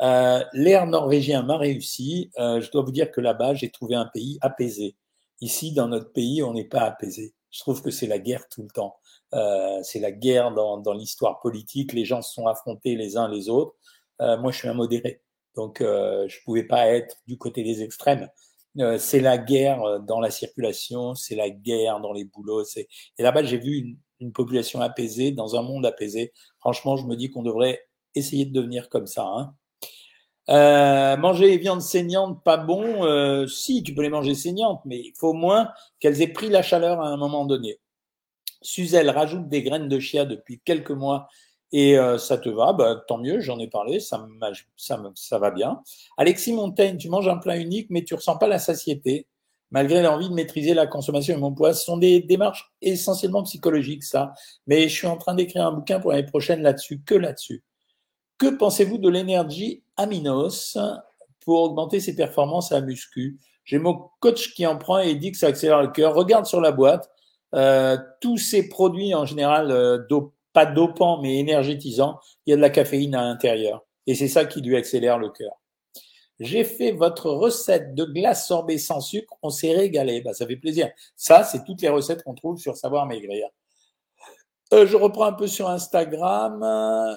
Euh, 0.02 0.42
L'air 0.52 0.86
norvégien 0.86 1.42
m'a 1.42 1.56
réussi. 1.56 2.30
Euh, 2.38 2.60
je 2.60 2.70
dois 2.70 2.82
vous 2.82 2.92
dire 2.92 3.10
que 3.10 3.20
là-bas, 3.20 3.54
j'ai 3.54 3.70
trouvé 3.70 3.94
un 3.94 4.06
pays 4.06 4.38
apaisé. 4.40 4.96
Ici, 5.40 5.72
dans 5.72 5.88
notre 5.88 6.12
pays, 6.12 6.42
on 6.42 6.52
n'est 6.52 6.64
pas 6.64 6.82
apaisé. 6.82 7.34
Je 7.50 7.60
trouve 7.60 7.82
que 7.82 7.90
c'est 7.90 8.06
la 8.06 8.18
guerre 8.18 8.48
tout 8.48 8.62
le 8.62 8.68
temps. 8.68 8.96
Euh, 9.34 9.80
c'est 9.82 10.00
la 10.00 10.12
guerre 10.12 10.52
dans, 10.52 10.78
dans 10.78 10.92
l'histoire 10.92 11.40
politique. 11.40 11.92
Les 11.92 12.04
gens 12.04 12.22
se 12.22 12.32
sont 12.32 12.46
affrontés 12.46 12.96
les 12.96 13.16
uns 13.16 13.28
les 13.28 13.48
autres. 13.48 13.74
Euh, 14.20 14.36
moi, 14.38 14.52
je 14.52 14.58
suis 14.58 14.68
un 14.68 14.74
modéré, 14.74 15.22
donc 15.56 15.80
euh, 15.80 16.26
je 16.28 16.38
pouvais 16.44 16.64
pas 16.64 16.88
être 16.88 17.16
du 17.26 17.36
côté 17.38 17.62
des 17.62 17.82
extrêmes. 17.82 18.28
Euh, 18.80 18.98
c'est 18.98 19.20
la 19.20 19.38
guerre 19.38 20.00
dans 20.00 20.20
la 20.20 20.30
circulation, 20.30 21.14
c'est 21.14 21.36
la 21.36 21.50
guerre 21.50 22.00
dans 22.00 22.12
les 22.12 22.24
boulots. 22.24 22.64
Et 22.76 23.22
là-bas, 23.22 23.44
j'ai 23.44 23.58
vu 23.58 23.96
une, 24.20 24.32
population 24.32 24.80
apaisée 24.80 25.32
dans 25.32 25.54
un 25.54 25.60
monde 25.60 25.84
apaisé. 25.84 26.32
Franchement, 26.58 26.96
je 26.96 27.04
me 27.04 27.14
dis 27.14 27.30
qu'on 27.30 27.42
devrait 27.42 27.84
essayer 28.14 28.46
de 28.46 28.54
devenir 28.54 28.88
comme 28.88 29.06
ça. 29.06 29.54
Hein. 30.48 31.16
Manger 31.18 31.48
les 31.48 31.58
viandes 31.58 31.82
saignantes, 31.82 32.42
pas 32.42 32.56
bon. 32.56 33.46
Si, 33.46 33.82
tu 33.82 33.94
peux 33.94 34.00
les 34.00 34.08
manger 34.08 34.34
saignantes, 34.34 34.80
mais 34.86 34.98
il 34.98 35.12
faut 35.18 35.28
au 35.30 35.34
moins 35.34 35.70
qu'elles 36.00 36.22
aient 36.22 36.32
pris 36.32 36.48
la 36.48 36.62
chaleur 36.62 37.02
à 37.02 37.08
un 37.08 37.18
moment 37.18 37.44
donné. 37.44 37.80
Suzelle 38.62 39.10
rajoute 39.10 39.46
des 39.50 39.62
graines 39.62 39.88
de 39.90 40.00
chia 40.00 40.24
depuis 40.24 40.62
quelques 40.64 40.90
mois 40.90 41.28
et 41.76 41.98
euh, 41.98 42.18
ça 42.18 42.38
te 42.38 42.48
va, 42.48 42.72
bah, 42.72 43.02
tant 43.08 43.18
mieux, 43.18 43.40
j'en 43.40 43.58
ai 43.58 43.66
parlé, 43.66 43.98
ça, 43.98 44.24
ça, 44.76 45.38
va 45.40 45.50
bien. 45.50 45.82
Alexis 46.16 46.52
Montaigne, 46.52 46.98
tu 46.98 47.08
manges 47.08 47.26
un 47.26 47.36
plat 47.36 47.56
unique, 47.56 47.88
mais 47.90 48.04
tu 48.04 48.14
ressens 48.14 48.38
pas 48.38 48.46
la 48.46 48.60
satiété, 48.60 49.26
malgré 49.72 50.00
l'envie 50.00 50.28
de 50.28 50.34
maîtriser 50.34 50.72
la 50.72 50.86
consommation 50.86 51.34
de 51.34 51.40
mon 51.40 51.52
poids. 51.52 51.74
Ce 51.74 51.84
sont 51.84 51.96
des 51.96 52.20
démarches 52.20 52.72
essentiellement 52.80 53.42
psychologiques, 53.42 54.04
ça. 54.04 54.34
Mais 54.68 54.88
je 54.88 54.94
suis 54.94 55.08
en 55.08 55.16
train 55.16 55.34
d'écrire 55.34 55.66
un 55.66 55.72
bouquin 55.72 55.98
pour 55.98 56.12
l'année 56.12 56.28
prochaine 56.28 56.62
là-dessus, 56.62 57.02
que 57.04 57.16
là-dessus. 57.16 57.64
Que 58.38 58.56
pensez-vous 58.56 58.98
de 58.98 59.08
l'énergie 59.08 59.82
Aminos 59.96 60.78
pour 61.44 61.60
augmenter 61.60 61.98
ses 61.98 62.14
performances 62.14 62.70
à 62.70 62.82
muscu? 62.82 63.40
J'ai 63.64 63.80
mon 63.80 64.10
coach 64.20 64.54
qui 64.54 64.64
en 64.64 64.78
prend 64.78 65.00
et 65.00 65.16
dit 65.16 65.32
que 65.32 65.38
ça 65.38 65.48
accélère 65.48 65.82
le 65.82 65.88
cœur. 65.88 66.14
Regarde 66.14 66.46
sur 66.46 66.60
la 66.60 66.70
boîte. 66.70 67.10
Euh, 67.52 67.96
tous 68.20 68.36
ces 68.36 68.68
produits 68.68 69.14
en 69.14 69.26
général 69.26 69.70
euh, 69.70 69.98
pas 70.54 70.64
dopant 70.64 71.20
mais 71.20 71.38
énergétisant, 71.38 72.18
il 72.46 72.50
y 72.50 72.52
a 72.54 72.56
de 72.56 72.62
la 72.62 72.70
caféine 72.70 73.14
à 73.14 73.22
l'intérieur. 73.22 73.84
Et 74.06 74.14
c'est 74.14 74.28
ça 74.28 74.46
qui 74.46 74.62
lui 74.62 74.76
accélère 74.76 75.18
le 75.18 75.28
cœur. 75.28 75.52
J'ai 76.40 76.64
fait 76.64 76.92
votre 76.92 77.30
recette 77.30 77.94
de 77.94 78.04
glace 78.04 78.48
sorbet 78.48 78.78
sans 78.78 79.00
sucre, 79.00 79.34
on 79.42 79.50
s'est 79.50 79.72
régalé. 79.72 80.20
Bah, 80.20 80.32
ça 80.32 80.46
fait 80.46 80.56
plaisir. 80.56 80.90
Ça, 81.16 81.44
c'est 81.44 81.64
toutes 81.64 81.82
les 81.82 81.88
recettes 81.88 82.22
qu'on 82.22 82.34
trouve 82.34 82.58
sur 82.58 82.76
Savoir 82.76 83.06
Maigrir. 83.06 83.46
Euh, 84.72 84.86
je 84.86 84.96
reprends 84.96 85.26
un 85.26 85.32
peu 85.32 85.46
sur 85.46 85.68
Instagram. 85.68 86.64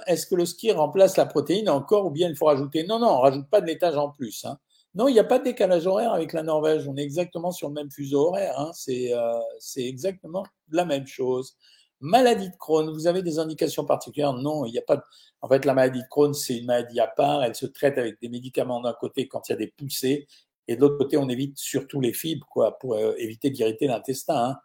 Est-ce 0.05 0.27
que 0.27 0.35
le 0.35 0.45
ski 0.45 0.71
remplace 0.71 1.17
la 1.17 1.25
protéine 1.25 1.69
encore 1.69 2.05
ou 2.05 2.11
bien 2.11 2.29
il 2.29 2.35
faut 2.35 2.45
rajouter? 2.45 2.85
Non, 2.85 2.99
non, 2.99 3.07
on 3.07 3.19
rajoute 3.21 3.49
pas 3.49 3.61
de 3.61 3.65
laitage 3.65 3.97
en 3.97 4.11
plus. 4.11 4.45
Hein. 4.45 4.57
Non, 4.93 5.07
il 5.07 5.13
n'y 5.13 5.19
a 5.19 5.23
pas 5.23 5.39
de 5.39 5.45
décalage 5.45 5.87
horaire 5.87 6.13
avec 6.13 6.33
la 6.33 6.43
Norvège. 6.43 6.87
On 6.87 6.95
est 6.97 7.03
exactement 7.03 7.51
sur 7.51 7.69
le 7.69 7.73
même 7.73 7.89
fuseau 7.89 8.27
horaire. 8.27 8.59
Hein. 8.59 8.71
C'est 8.73 9.13
euh, 9.13 9.39
exactement 9.77 10.43
la 10.71 10.85
même 10.85 11.07
chose. 11.07 11.55
Maladie 11.99 12.49
de 12.49 12.55
Crohn, 12.57 12.91
vous 12.91 13.07
avez 13.07 13.23
des 13.23 13.39
indications 13.39 13.85
particulières? 13.85 14.33
Non, 14.33 14.65
il 14.65 14.71
n'y 14.71 14.77
a 14.77 14.83
pas. 14.83 14.97
De... 14.97 15.01
En 15.41 15.47
fait, 15.47 15.65
la 15.65 15.73
maladie 15.73 16.01
de 16.01 16.07
Crohn, 16.09 16.33
c'est 16.33 16.57
une 16.57 16.65
maladie 16.65 16.99
à 16.99 17.07
part. 17.07 17.43
Elle 17.43 17.55
se 17.55 17.65
traite 17.65 17.97
avec 17.97 18.21
des 18.21 18.29
médicaments 18.29 18.81
d'un 18.81 18.93
côté 18.93 19.27
quand 19.27 19.49
il 19.49 19.53
y 19.53 19.55
a 19.55 19.57
des 19.57 19.73
poussées, 19.75 20.27
et 20.67 20.75
de 20.75 20.81
l'autre 20.81 20.97
côté, 20.97 21.17
on 21.17 21.29
évite 21.29 21.57
surtout 21.57 22.01
les 22.01 22.13
fibres, 22.13 22.47
quoi, 22.51 22.77
pour 22.79 22.93
euh, 22.95 23.13
éviter 23.17 23.49
d'irriter 23.49 23.87
l'intestin. 23.87 24.35
Hein. 24.35 24.57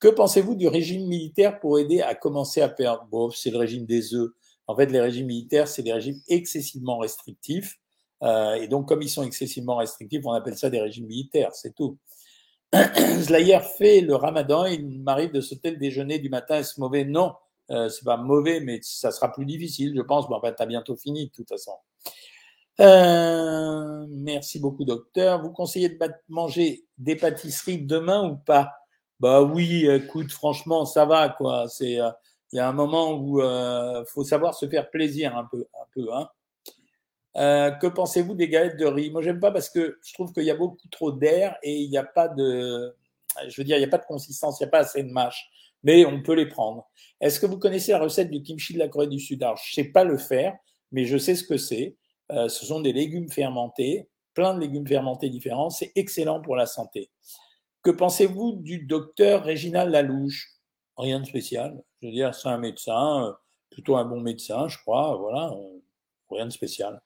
Que 0.00 0.08
pensez-vous 0.08 0.54
du 0.54 0.68
régime 0.68 1.06
militaire 1.06 1.58
pour 1.60 1.78
aider 1.78 2.02
à 2.02 2.14
commencer 2.14 2.60
à 2.60 2.68
perdre? 2.68 3.06
Bon, 3.10 3.30
c'est 3.30 3.50
le 3.50 3.58
régime 3.58 3.86
des 3.86 4.14
œufs. 4.14 4.30
En 4.66 4.76
fait, 4.76 4.86
les 4.86 5.00
régimes 5.00 5.26
militaires, 5.26 5.68
c'est 5.68 5.82
des 5.82 5.92
régimes 5.92 6.20
excessivement 6.28 6.98
restrictifs. 6.98 7.78
Euh, 8.22 8.54
et 8.54 8.68
donc, 8.68 8.88
comme 8.88 9.02
ils 9.02 9.08
sont 9.08 9.22
excessivement 9.22 9.76
restrictifs, 9.76 10.26
on 10.26 10.32
appelle 10.32 10.56
ça 10.56 10.68
des 10.68 10.80
régimes 10.80 11.06
militaires, 11.06 11.54
c'est 11.54 11.74
tout. 11.74 11.98
Zlayer 13.20 13.60
fait 13.60 14.00
le 14.00 14.14
ramadan, 14.14 14.66
il 14.66 15.00
m'arrive 15.00 15.32
de 15.32 15.40
sauter 15.40 15.70
le 15.70 15.76
déjeuner 15.76 16.18
du 16.18 16.28
matin, 16.28 16.56
est-ce 16.56 16.80
mauvais? 16.80 17.04
Non, 17.04 17.34
euh, 17.70 17.88
c'est 17.88 18.04
pas 18.04 18.16
mauvais, 18.16 18.60
mais 18.60 18.80
ça 18.82 19.10
sera 19.10 19.32
plus 19.32 19.46
difficile, 19.46 19.94
je 19.96 20.02
pense. 20.02 20.28
Bon, 20.28 20.36
enfin, 20.36 20.52
t'as 20.52 20.66
bientôt 20.66 20.96
fini, 20.96 21.26
de 21.26 21.32
toute 21.32 21.48
façon. 21.48 21.72
Euh, 22.80 24.06
merci 24.10 24.60
beaucoup, 24.60 24.84
docteur. 24.84 25.42
Vous 25.42 25.50
conseillez 25.50 25.88
de 25.88 25.98
manger 26.28 26.84
des 26.98 27.16
pâtisseries 27.16 27.78
demain 27.78 28.28
ou 28.28 28.36
pas? 28.36 28.72
Bah 29.20 29.42
oui, 29.42 29.86
écoute, 29.88 30.30
franchement, 30.30 30.84
ça 30.84 31.06
va, 31.06 31.30
quoi. 31.30 31.68
C'est, 31.68 32.00
euh, 32.00 32.10
il 32.52 32.56
y 32.56 32.58
a 32.60 32.68
un 32.68 32.72
moment 32.72 33.12
où 33.12 33.40
euh, 33.40 34.04
faut 34.06 34.24
savoir 34.24 34.54
se 34.54 34.68
faire 34.68 34.90
plaisir 34.90 35.36
un 35.36 35.44
peu, 35.44 35.66
un 35.74 35.86
peu, 35.92 36.12
hein. 36.12 36.28
Euh, 37.36 37.70
que 37.70 37.86
pensez-vous 37.86 38.34
des 38.34 38.48
galettes 38.48 38.78
de 38.78 38.86
riz? 38.86 39.10
Moi, 39.10 39.20
j'aime 39.20 39.40
pas 39.40 39.50
parce 39.50 39.68
que 39.68 39.98
je 40.02 40.14
trouve 40.14 40.32
qu'il 40.32 40.44
y 40.44 40.50
a 40.50 40.56
beaucoup 40.56 40.88
trop 40.88 41.12
d'air 41.12 41.56
et 41.62 41.76
il 41.76 41.90
n'y 41.90 41.98
a 41.98 42.04
pas 42.04 42.28
de, 42.28 42.96
je 43.46 43.60
veux 43.60 43.64
dire, 43.64 43.76
il 43.76 43.80
n'y 43.80 43.86
a 43.86 43.90
pas 43.90 43.98
de 43.98 44.06
consistance, 44.06 44.58
il 44.58 44.64
n'y 44.64 44.68
a 44.68 44.70
pas 44.70 44.78
assez 44.78 45.02
de 45.02 45.10
mâche, 45.10 45.50
mais 45.82 46.06
on 46.06 46.22
peut 46.22 46.34
les 46.34 46.48
prendre. 46.48 46.88
Est-ce 47.20 47.38
que 47.38 47.46
vous 47.46 47.58
connaissez 47.58 47.92
la 47.92 47.98
recette 47.98 48.30
du 48.30 48.42
kimchi 48.42 48.72
de 48.74 48.78
la 48.78 48.88
Corée 48.88 49.06
du 49.06 49.20
Sud? 49.20 49.42
Alors, 49.42 49.58
je 49.58 49.74
sais 49.74 49.84
pas 49.84 50.04
le 50.04 50.16
faire, 50.16 50.56
mais 50.92 51.04
je 51.04 51.18
sais 51.18 51.34
ce 51.34 51.44
que 51.44 51.58
c'est. 51.58 51.96
Euh, 52.32 52.48
ce 52.48 52.64
sont 52.64 52.80
des 52.80 52.92
légumes 52.92 53.28
fermentés, 53.28 54.08
plein 54.34 54.54
de 54.54 54.60
légumes 54.60 54.86
fermentés 54.86 55.28
différents. 55.28 55.70
C'est 55.70 55.92
excellent 55.94 56.40
pour 56.40 56.56
la 56.56 56.66
santé. 56.66 57.10
Que 57.82 57.90
pensez-vous 57.90 58.54
du 58.62 58.86
docteur 58.86 59.44
Réginald 59.44 59.92
Lalouche? 59.92 60.54
Rien 60.96 61.20
de 61.20 61.26
spécial. 61.26 61.82
Je 62.00 62.06
veux 62.06 62.12
dire, 62.12 62.34
c'est 62.34 62.48
un 62.48 62.58
médecin, 62.58 63.26
euh, 63.26 63.32
plutôt 63.70 63.96
un 63.96 64.06
bon 64.06 64.20
médecin, 64.20 64.68
je 64.68 64.78
crois. 64.78 65.16
Voilà, 65.16 65.52
rien 66.30 66.46
de 66.46 66.52
spécial. 66.52 67.00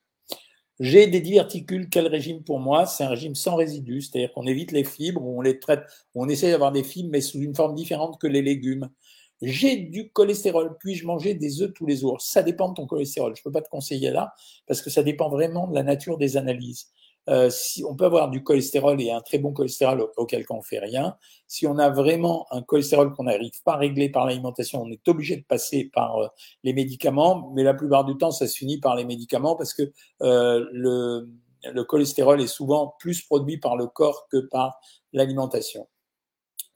J'ai 0.81 1.07
des 1.07 1.21
diverticules, 1.21 1.91
quel 1.91 2.07
régime 2.07 2.43
pour 2.43 2.59
moi? 2.59 2.87
C'est 2.87 3.05
un 3.05 3.11
régime 3.11 3.35
sans 3.35 3.55
résidus, 3.55 4.01
c'est-à-dire 4.01 4.33
qu'on 4.33 4.47
évite 4.47 4.73
les 4.73 4.83
fibres, 4.83 5.23
on 5.23 5.43
les 5.43 5.59
traite, 5.59 5.83
on 6.15 6.27
essaie 6.27 6.51
d'avoir 6.51 6.73
des 6.73 6.83
fibres, 6.83 7.11
mais 7.13 7.21
sous 7.21 7.39
une 7.39 7.55
forme 7.55 7.75
différente 7.75 8.19
que 8.19 8.27
les 8.27 8.41
légumes. 8.41 8.89
J'ai 9.43 9.77
du 9.77 10.11
cholestérol, 10.11 10.77
puis-je 10.81 11.07
manger 11.07 11.35
des 11.35 11.61
œufs 11.61 11.73
tous 11.75 11.85
les 11.85 11.99
jours? 11.99 12.23
Ça 12.23 12.43
dépend 12.43 12.71
de 12.71 12.75
ton 12.75 12.87
cholestérol. 12.87 13.35
Je 13.37 13.41
ne 13.41 13.45
peux 13.45 13.53
pas 13.53 13.61
te 13.61 13.69
conseiller 13.69 14.11
là, 14.11 14.35
parce 14.67 14.81
que 14.81 14.89
ça 14.89 15.03
dépend 15.03 15.29
vraiment 15.29 15.67
de 15.69 15.75
la 15.75 15.83
nature 15.83 16.17
des 16.17 16.39
analyses. 16.39 16.89
Euh, 17.29 17.51
si 17.51 17.85
on 17.85 17.95
peut 17.95 18.07
avoir 18.07 18.31
du 18.31 18.43
cholestérol 18.43 19.01
et 19.01 19.11
un 19.11 19.21
très 19.21 19.39
bon 19.39 19.53
cholestérol 19.53 20.09
auquel 20.17 20.47
cas 20.47 20.55
on 20.55 20.63
fait 20.63 20.79
rien. 20.79 21.17
Si 21.47 21.67
on 21.67 21.79
a 21.79 21.91
vraiment 21.91 22.47
un 22.51 22.63
cholestérol 22.63 23.13
qu'on 23.13 23.25
n'arrive 23.25 23.63
pas 23.65 23.75
à 23.75 23.77
régler 23.77 24.09
par 24.09 24.27
l'alimentation, 24.27 24.83
on 24.83 24.91
est 24.91 25.07
obligé 25.07 25.37
de 25.37 25.45
passer 25.45 25.91
par 25.93 26.17
euh, 26.19 26.29
les 26.65 26.73
médicaments. 26.73 27.53
Mais 27.55 27.63
la 27.63 27.75
plupart 27.75 28.05
du 28.05 28.17
temps, 28.17 28.31
ça 28.31 28.47
se 28.47 28.57
finit 28.57 28.81
par 28.81 28.97
les 28.97 29.05
médicaments 29.05 29.55
parce 29.55 29.75
que 29.75 29.93
euh, 30.23 30.67
le, 30.73 31.29
le 31.65 31.85
cholestérol 31.85 32.41
est 32.41 32.47
souvent 32.47 32.95
plus 32.99 33.23
produit 33.23 33.59
par 33.59 33.77
le 33.77 33.87
corps 33.87 34.27
que 34.31 34.39
par 34.39 34.81
l'alimentation. 35.13 35.89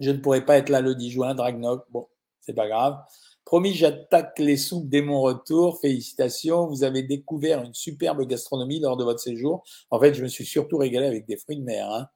Je 0.00 0.11
ne 0.11 0.18
pourrai 0.18 0.44
pas 0.44 0.59
être 0.59 0.68
là 0.68 0.80
le 0.80 0.94
10 0.94 1.11
juin, 1.11 1.35
Dragnoc. 1.35 1.85
Bon, 1.90 2.09
c'est 2.40 2.54
pas 2.54 2.68
grave. 2.68 2.98
Promis, 3.44 3.74
j'attaque 3.74 4.38
les 4.38 4.57
soupes 4.57 4.88
dès 4.88 5.02
mon 5.02 5.20
retour. 5.20 5.78
Félicitations, 5.80 6.66
vous 6.66 6.83
avez 6.83 7.02
découvert 7.02 7.62
une 7.62 7.74
superbe 7.74 8.26
gastronomie 8.26 8.80
lors 8.80 8.96
de 8.96 9.04
votre 9.04 9.20
séjour. 9.20 9.62
En 9.90 10.00
fait, 10.00 10.14
je 10.14 10.22
me 10.22 10.28
suis 10.28 10.46
surtout 10.46 10.78
régalé 10.78 11.07
avec 11.07 11.26
des 11.26 11.37
fruits 11.37 11.59
de 11.59 11.62
mer. 11.64 11.90
Hein. 11.90 12.09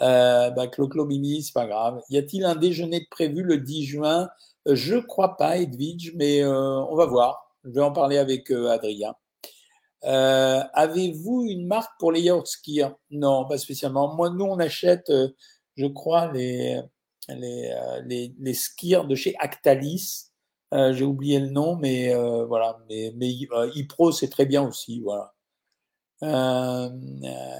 Euh, 0.00 0.50
bah, 0.50 0.68
Clo-Clo 0.68 1.06
c'est 1.42 1.52
pas 1.52 1.66
grave. 1.66 2.00
Y 2.08 2.16
a-t-il 2.16 2.44
un 2.44 2.54
déjeuner 2.54 3.06
prévu 3.10 3.42
le 3.42 3.58
10 3.58 3.84
juin? 3.84 4.30
Euh, 4.68 4.74
Je 4.74 4.96
crois 4.96 5.36
pas, 5.36 5.58
Edwige, 5.58 6.14
mais 6.16 6.42
euh, 6.42 6.80
on 6.88 6.96
va 6.96 7.06
voir. 7.06 7.54
Je 7.64 7.70
vais 7.70 7.82
en 7.82 7.92
parler 7.92 8.18
avec 8.18 8.50
euh, 8.50 8.68
Adrien. 8.70 9.14
Avez-vous 10.02 11.44
une 11.44 11.66
marque 11.66 11.92
pour 11.98 12.12
les 12.12 12.22
yachts 12.22 12.46
skiers? 12.46 12.88
Non, 13.10 13.46
pas 13.46 13.58
spécialement. 13.58 14.14
Moi, 14.14 14.30
nous, 14.30 14.44
on 14.44 14.58
achète, 14.58 15.12
je 15.76 15.86
crois, 15.86 16.32
les, 16.32 16.80
les, 17.28 17.72
les, 18.06 18.34
les 18.38 18.54
skiers 18.54 19.06
de 19.06 19.14
chez 19.14 19.36
Actalis. 19.38 20.31
Euh, 20.72 20.92
J'ai 20.92 21.04
oublié 21.04 21.38
le 21.38 21.50
nom, 21.50 21.76
mais 21.76 22.14
euh, 22.14 22.44
voilà. 22.46 22.78
Mais, 22.88 23.12
mais 23.16 23.32
euh, 23.52 24.12
c'est 24.12 24.30
très 24.30 24.46
bien 24.46 24.66
aussi. 24.66 25.00
Voilà. 25.00 25.34
Euh, 26.22 26.88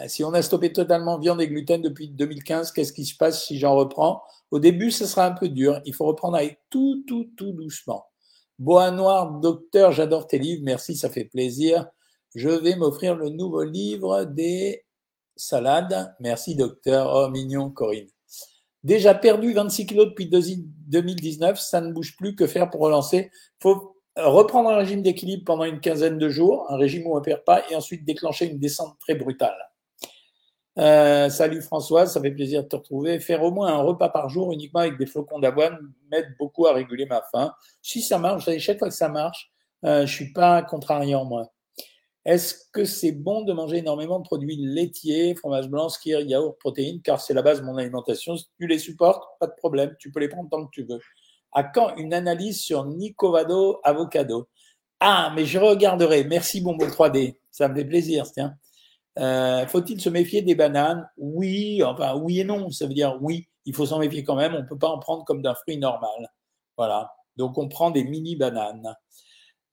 si 0.06 0.22
on 0.24 0.32
a 0.34 0.42
stoppé 0.42 0.72
totalement 0.72 1.18
viande 1.18 1.40
et 1.40 1.48
gluten 1.48 1.82
depuis 1.82 2.08
2015, 2.08 2.72
qu'est-ce 2.72 2.92
qui 2.92 3.04
se 3.04 3.16
passe 3.16 3.44
si 3.44 3.58
j'en 3.58 3.74
reprends? 3.74 4.22
Au 4.50 4.60
début, 4.60 4.90
ce 4.90 5.06
sera 5.06 5.26
un 5.26 5.32
peu 5.32 5.48
dur. 5.48 5.80
Il 5.84 5.94
faut 5.94 6.06
reprendre 6.06 6.36
avec 6.36 6.60
tout, 6.70 7.04
tout, 7.06 7.28
tout 7.36 7.52
doucement. 7.52 8.06
Bois 8.58 8.90
noir, 8.92 9.40
docteur, 9.40 9.92
j'adore 9.92 10.26
tes 10.28 10.38
livres. 10.38 10.62
Merci, 10.64 10.96
ça 10.96 11.10
fait 11.10 11.24
plaisir. 11.24 11.88
Je 12.34 12.48
vais 12.48 12.76
m'offrir 12.76 13.16
le 13.16 13.30
nouveau 13.30 13.64
livre 13.64 14.24
des 14.24 14.84
salades. 15.36 16.14
Merci, 16.20 16.54
docteur. 16.54 17.12
Oh, 17.14 17.30
mignon, 17.30 17.70
Corinne. 17.70 18.08
Déjà 18.84 19.14
perdu 19.14 19.52
26 19.52 19.86
kilos 19.86 20.06
depuis 20.06 20.28
2019, 20.28 21.60
ça 21.60 21.80
ne 21.80 21.92
bouge 21.92 22.16
plus. 22.16 22.34
Que 22.34 22.46
faire 22.46 22.68
pour 22.68 22.80
relancer? 22.80 23.30
Faut 23.60 23.96
reprendre 24.16 24.70
un 24.70 24.76
régime 24.76 25.02
d'équilibre 25.02 25.44
pendant 25.44 25.64
une 25.64 25.80
quinzaine 25.80 26.18
de 26.18 26.28
jours, 26.28 26.66
un 26.68 26.76
régime 26.76 27.06
où 27.06 27.14
on 27.14 27.18
ne 27.18 27.24
perd 27.24 27.44
pas, 27.44 27.62
et 27.70 27.76
ensuite 27.76 28.04
déclencher 28.04 28.46
une 28.46 28.58
descente 28.58 28.98
très 28.98 29.14
brutale. 29.14 29.56
Euh, 30.78 31.28
salut 31.28 31.60
Françoise, 31.60 32.14
ça 32.14 32.20
fait 32.20 32.30
plaisir 32.30 32.62
de 32.62 32.68
te 32.68 32.76
retrouver. 32.76 33.20
Faire 33.20 33.42
au 33.42 33.50
moins 33.50 33.68
un 33.68 33.82
repas 33.82 34.08
par 34.08 34.28
jour 34.28 34.52
uniquement 34.52 34.80
avec 34.80 34.96
des 34.96 35.06
flocons 35.06 35.38
d'avoine 35.38 35.78
m'aide 36.10 36.34
beaucoup 36.38 36.66
à 36.66 36.72
réguler 36.72 37.04
ma 37.06 37.22
faim. 37.30 37.52
Si 37.82 38.00
ça 38.00 38.18
marche, 38.18 38.48
chaque 38.58 38.78
fois 38.78 38.88
que 38.88 38.94
ça 38.94 39.08
marche, 39.08 39.52
euh, 39.84 40.06
je 40.06 40.12
suis 40.12 40.32
pas 40.32 40.62
contrariant 40.62 41.24
moi. 41.24 41.51
Est-ce 42.24 42.54
que 42.72 42.84
c'est 42.84 43.12
bon 43.12 43.42
de 43.42 43.52
manger 43.52 43.78
énormément 43.78 44.20
de 44.20 44.24
produits 44.24 44.56
laitiers, 44.56 45.34
fromage 45.34 45.68
blanc, 45.68 45.88
skir, 45.88 46.20
yaourt, 46.20 46.56
protéines, 46.58 47.02
car 47.02 47.20
c'est 47.20 47.34
la 47.34 47.42
base 47.42 47.60
de 47.60 47.66
mon 47.66 47.76
alimentation. 47.76 48.36
Tu 48.58 48.66
les 48.66 48.78
supportes, 48.78 49.24
pas 49.40 49.48
de 49.48 49.54
problème, 49.56 49.96
tu 49.98 50.12
peux 50.12 50.20
les 50.20 50.28
prendre 50.28 50.48
tant 50.48 50.64
que 50.64 50.70
tu 50.72 50.84
veux. 50.84 51.00
À 51.52 51.64
quand 51.64 51.96
une 51.96 52.14
analyse 52.14 52.60
sur 52.60 52.84
Nicovado 52.86 53.80
Avocado? 53.82 54.48
Ah, 55.00 55.32
mais 55.34 55.44
je 55.46 55.58
regarderai. 55.58 56.24
Merci 56.24 56.60
Bonbon 56.60 56.86
3D, 56.86 57.36
ça 57.50 57.68
me 57.68 57.74
fait 57.74 57.84
plaisir, 57.84 58.30
tiens. 58.30 58.56
Euh, 59.18 59.66
Faut-il 59.66 60.00
se 60.00 60.08
méfier 60.08 60.42
des 60.42 60.54
bananes? 60.54 61.08
Oui, 61.16 61.82
enfin 61.82 62.16
oui 62.16 62.40
et 62.40 62.44
non. 62.44 62.70
Ça 62.70 62.86
veut 62.86 62.94
dire 62.94 63.18
oui, 63.20 63.48
il 63.66 63.74
faut 63.74 63.86
s'en 63.86 63.98
méfier 63.98 64.24
quand 64.24 64.36
même. 64.36 64.54
On 64.54 64.62
ne 64.62 64.66
peut 64.66 64.78
pas 64.78 64.88
en 64.88 64.98
prendre 64.98 65.24
comme 65.24 65.42
d'un 65.42 65.54
fruit 65.54 65.76
normal. 65.76 66.32
Voilà. 66.76 67.12
Donc 67.36 67.58
on 67.58 67.68
prend 67.68 67.90
des 67.90 68.04
mini 68.04 68.36
bananes. 68.36 68.94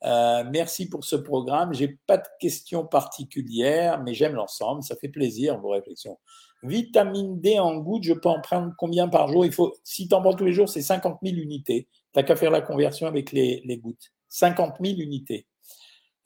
Euh, 0.05 0.43
merci 0.49 0.89
pour 0.89 1.03
ce 1.03 1.15
programme. 1.15 1.73
J'ai 1.73 1.99
pas 2.07 2.17
de 2.17 2.27
questions 2.39 2.85
particulières, 2.85 4.01
mais 4.03 4.13
j'aime 4.13 4.33
l'ensemble. 4.33 4.83
Ça 4.83 4.95
fait 4.95 5.09
plaisir 5.09 5.59
vos 5.59 5.69
réflexions. 5.69 6.17
Vitamine 6.63 7.39
D 7.39 7.59
en 7.59 7.77
gouttes, 7.77 8.03
je 8.03 8.13
peux 8.13 8.29
en 8.29 8.41
prendre 8.41 8.73
combien 8.77 9.07
par 9.07 9.27
jour? 9.29 9.45
Il 9.45 9.51
faut, 9.51 9.73
si 9.83 10.07
tu 10.07 10.15
en 10.15 10.21
prends 10.21 10.33
tous 10.33 10.45
les 10.45 10.53
jours, 10.53 10.69
c'est 10.69 10.81
50 10.81 11.19
000 11.23 11.37
unités. 11.37 11.87
T'as 12.13 12.23
qu'à 12.23 12.35
faire 12.35 12.51
la 12.51 12.61
conversion 12.61 13.07
avec 13.07 13.31
les, 13.31 13.61
les 13.65 13.77
gouttes. 13.77 14.11
50 14.29 14.75
000 14.81 14.99
unités. 14.99 15.47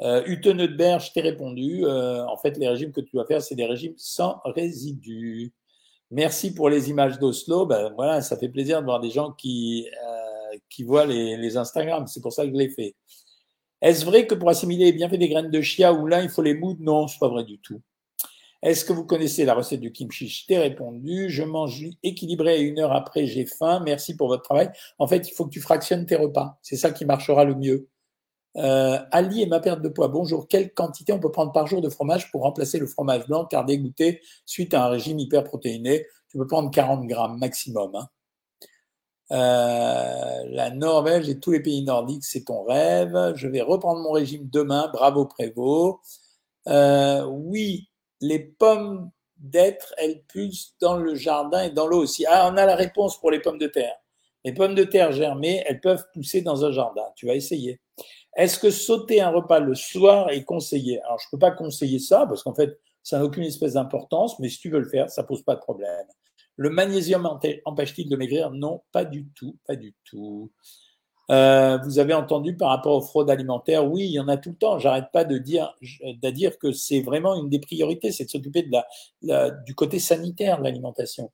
Euh, 0.02 0.68
Berge, 0.76 1.08
je 1.08 1.14
t'ai 1.14 1.22
répondu. 1.22 1.86
Euh, 1.86 2.26
en 2.26 2.38
fait, 2.38 2.58
les 2.58 2.68
régimes 2.68 2.92
que 2.92 3.02
tu 3.02 3.12
dois 3.14 3.26
faire, 3.26 3.42
c'est 3.42 3.56
des 3.56 3.66
régimes 3.66 3.94
sans 3.98 4.42
résidus. 4.44 5.54
Merci 6.12 6.54
pour 6.54 6.70
les 6.70 6.90
images 6.90 7.20
d'Oslo. 7.20 7.66
Ben, 7.66 7.92
voilà, 7.96 8.22
ça 8.22 8.38
fait 8.38 8.50
plaisir 8.50 8.80
de 8.82 8.86
voir 8.86 9.00
des 9.00 9.10
gens 9.10 9.32
qui, 9.32 9.88
euh, 9.88 10.58
qui 10.70 10.84
voient 10.84 11.06
les, 11.06 11.38
les 11.38 11.58
Instagram. 11.58 12.06
C'est 12.08 12.22
pour 12.22 12.34
ça 12.34 12.46
que 12.46 12.52
je 12.52 12.58
l'ai 12.58 12.70
fait. 12.70 12.96
Est-ce 13.84 14.06
vrai 14.06 14.28
que 14.28 14.34
pour 14.34 14.50
assimiler 14.50 14.86
les 14.86 14.94
bienfaits 14.94 15.20
des 15.20 15.28
graines 15.28 15.52
de 15.52 15.62
chia 15.62 15.92
ou 15.92 16.08
là, 16.08 16.24
il 16.24 16.30
faut 16.30 16.42
les 16.42 16.54
moudre? 16.54 16.80
Non, 16.82 17.10
c'est 17.10 17.20
pas 17.20 17.28
vrai 17.28 17.44
du 17.44 17.60
tout. 17.60 17.82
Est-ce 18.62 18.86
que 18.86 18.94
vous 18.94 19.04
connaissez 19.04 19.44
la 19.44 19.54
recette 19.54 19.82
du 19.82 19.92
kimchi? 19.92 20.30
Je 20.30 20.46
t'ai 20.48 20.58
répondu. 20.58 21.30
Je 21.30 21.44
mange 21.44 21.84
équilibré 22.02 22.62
et 22.62 22.62
une 22.62 22.80
heure 22.80 22.94
après, 22.94 23.28
j'ai 23.28 23.46
faim. 23.46 23.82
Merci 23.84 24.16
pour 24.16 24.30
votre 24.30 24.44
travail. 24.44 24.72
En 25.00 25.08
fait, 25.08 25.28
il 25.30 25.34
faut 25.34 25.44
que 25.44 25.50
tu 25.50 25.60
fractionnes 25.60 26.06
tes 26.06 26.16
repas. 26.16 26.58
C'est 26.62 26.78
ça 26.78 26.92
qui 26.92 27.04
marchera 27.04 27.44
le 27.44 27.56
mieux. 27.56 27.90
Euh, 28.56 29.00
Ali 29.12 29.42
et 29.42 29.48
ma 29.48 29.60
perte 29.60 29.82
de 29.82 29.90
poids. 29.90 30.08
Bonjour. 30.08 30.48
Quelle 30.48 30.74
quantité 30.74 31.12
on 31.12 31.20
peut 31.20 31.32
prendre 31.32 31.52
par 31.52 31.68
jour 31.68 31.82
de 31.82 31.90
fromage 31.90 32.32
pour 32.32 32.44
remplacer 32.44 32.80
le 32.80 32.88
fromage 32.88 33.28
blanc 33.28 33.44
car 33.44 33.66
dégoûté 33.66 34.22
suite 34.46 34.74
à 34.74 34.86
un 34.86 34.88
régime 34.88 35.20
hyperprotéiné? 35.20 36.06
Tu 36.30 36.38
peux 36.38 36.48
prendre 36.48 36.72
40 36.72 37.06
grammes 37.06 37.38
maximum. 37.38 37.94
Hein. 37.96 38.08
Euh, 39.34 40.44
la 40.50 40.70
Norvège 40.70 41.28
et 41.28 41.40
tous 41.40 41.52
les 41.52 41.60
pays 41.62 41.84
nordiques, 41.84 42.24
c'est 42.24 42.46
ton 42.46 42.64
rêve. 42.64 43.34
Je 43.36 43.48
vais 43.48 43.62
reprendre 43.62 44.02
mon 44.02 44.12
régime 44.12 44.48
demain. 44.52 44.90
Bravo 44.94 45.26
Prévost. 45.26 46.00
Euh, 46.68 47.26
oui, 47.26 47.90
les 48.22 48.40
pommes 48.40 49.10
d'être, 49.38 49.94
elles 49.98 50.24
poussent 50.32 50.76
dans 50.80 50.98
le 50.98 51.16
jardin 51.16 51.64
et 51.64 51.70
dans 51.72 51.88
l'eau 51.88 52.04
aussi. 52.04 52.26
Ah, 52.28 52.50
on 52.54 52.58
a 52.58 52.66
la 52.66 52.76
réponse 52.76 53.20
pour 53.20 53.32
les 53.32 53.40
pommes 53.40 53.58
de 53.58 53.68
terre. 53.68 53.96
Les 54.46 54.54
pommes 54.54 54.76
de 54.76 54.84
terre 54.84 55.12
germées, 55.12 55.64
elles 55.68 55.82
peuvent 55.82 56.06
pousser 56.14 56.42
dans 56.42 56.64
un 56.64 56.72
jardin. 56.72 57.06
Tu 57.16 57.26
vas 57.26 57.36
essayer. 57.36 57.82
Est-ce 58.36 58.60
que 58.60 58.70
sauter 58.70 59.22
un 59.22 59.30
repas 59.30 59.60
le 59.60 59.76
soir 59.76 60.30
est 60.30 60.44
conseillé? 60.44 61.02
Alors, 61.04 61.20
je 61.20 61.28
peux 61.32 61.40
pas 61.40 61.52
conseiller 61.52 62.00
ça 62.00 62.26
parce 62.28 62.44
qu'en 62.44 62.54
fait, 62.54 62.80
ça 63.02 63.18
n'a 63.18 63.26
aucune 63.26 63.44
espèce 63.44 63.74
d'importance, 63.74 64.40
mais 64.40 64.50
si 64.50 64.60
tu 64.60 64.70
veux 64.70 64.80
le 64.80 64.90
faire, 64.90 65.10
ça 65.10 65.24
pose 65.24 65.44
pas 65.44 65.56
de 65.56 65.60
problème. 65.60 66.08
Le 66.56 66.70
magnésium 66.70 67.28
empêche-t-il 67.66 68.10
de 68.10 68.16
maigrir? 68.16 68.52
Non, 68.52 68.82
pas 68.92 69.06
du 69.06 69.28
tout, 69.36 69.58
pas 69.66 69.76
du 69.76 69.96
tout. 70.04 70.52
Euh, 71.32 71.78
vous 71.84 72.00
avez 72.00 72.14
entendu 72.14 72.56
par 72.56 72.70
rapport 72.70 72.96
aux 72.96 73.02
fraudes 73.02 73.30
alimentaires, 73.30 73.90
oui, 73.90 74.06
il 74.06 74.12
y 74.12 74.20
en 74.20 74.28
a 74.28 74.38
tout 74.38 74.52
le 74.52 74.56
temps. 74.56 74.78
J'arrête 74.78 75.08
pas 75.14 75.24
de 75.24 75.38
dire, 75.38 75.74
que 76.60 76.72
c'est 76.72 77.02
vraiment 77.02 77.36
une 77.36 77.50
des 77.50 77.60
priorités, 77.60 78.12
c'est 78.12 78.26
de 78.26 78.30
s'occuper 78.30 78.70
du 79.66 79.76
côté 79.76 80.00
sanitaire 80.00 80.60
de 80.60 80.64
l'alimentation. 80.64 81.32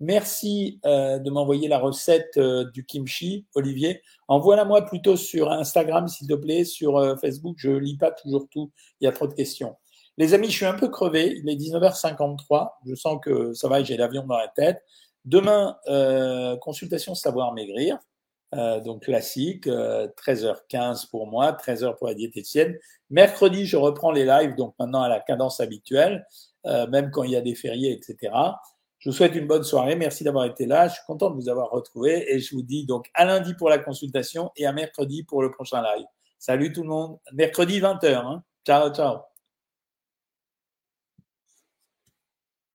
Merci 0.00 0.80
euh, 0.84 1.20
de 1.20 1.30
m'envoyer 1.30 1.68
la 1.68 1.78
recette 1.78 2.36
euh, 2.36 2.68
du 2.72 2.84
kimchi, 2.84 3.46
Olivier. 3.54 4.02
Envoie-la-moi 4.26 4.82
plutôt 4.82 5.16
sur 5.16 5.52
Instagram, 5.52 6.08
s'il 6.08 6.26
te 6.26 6.34
plaît, 6.34 6.64
sur 6.64 7.16
Facebook. 7.20 7.54
Je 7.58 7.70
lis 7.70 7.96
pas 7.96 8.10
toujours 8.10 8.48
tout. 8.50 8.72
Il 9.00 9.04
y 9.04 9.06
a 9.06 9.12
trop 9.12 9.28
de 9.28 9.34
questions. 9.34 9.76
Les 10.18 10.34
amis, 10.34 10.48
je 10.48 10.56
suis 10.56 10.66
un 10.66 10.74
peu 10.74 10.88
crevé. 10.88 11.40
Il 11.42 11.48
est 11.48 11.56
19h53. 11.56 12.70
Je 12.86 12.94
sens 12.94 13.18
que 13.22 13.52
ça 13.54 13.68
va, 13.68 13.82
j'ai 13.82 13.96
l'avion 13.96 14.24
dans 14.26 14.38
la 14.38 14.48
tête. 14.48 14.82
Demain, 15.24 15.76
euh, 15.88 16.56
consultation 16.56 17.14
savoir 17.14 17.52
maigrir. 17.52 17.98
Euh, 18.54 18.80
donc 18.80 19.04
classique, 19.04 19.66
euh, 19.66 20.08
13h15 20.16 21.08
pour 21.08 21.26
moi, 21.26 21.52
13h 21.52 21.96
pour 21.96 22.08
la 22.08 22.14
diététicienne. 22.14 22.76
Mercredi, 23.08 23.64
je 23.64 23.78
reprends 23.78 24.12
les 24.12 24.26
lives, 24.26 24.54
donc 24.56 24.74
maintenant 24.78 25.02
à 25.02 25.08
la 25.08 25.20
cadence 25.20 25.60
habituelle, 25.60 26.26
euh, 26.66 26.86
même 26.88 27.10
quand 27.10 27.22
il 27.22 27.30
y 27.30 27.36
a 27.36 27.40
des 27.40 27.54
fériés, 27.54 27.92
etc. 27.92 28.34
Je 28.98 29.08
vous 29.08 29.16
souhaite 29.16 29.34
une 29.34 29.46
bonne 29.46 29.64
soirée. 29.64 29.96
Merci 29.96 30.22
d'avoir 30.22 30.44
été 30.44 30.66
là. 30.66 30.88
Je 30.88 30.94
suis 30.94 31.02
content 31.06 31.30
de 31.30 31.36
vous 31.36 31.48
avoir 31.48 31.70
retrouvé 31.70 32.30
et 32.30 32.40
je 32.40 32.54
vous 32.54 32.62
dis 32.62 32.84
donc 32.84 33.08
à 33.14 33.24
lundi 33.24 33.54
pour 33.54 33.70
la 33.70 33.78
consultation 33.78 34.50
et 34.56 34.66
à 34.66 34.72
mercredi 34.72 35.24
pour 35.24 35.42
le 35.42 35.50
prochain 35.50 35.82
live. 35.82 36.06
Salut 36.38 36.72
tout 36.72 36.82
le 36.82 36.88
monde. 36.88 37.18
Mercredi 37.32 37.80
20h. 37.80 38.14
Hein. 38.14 38.42
Ciao, 38.66 38.90
ciao. 38.90 39.31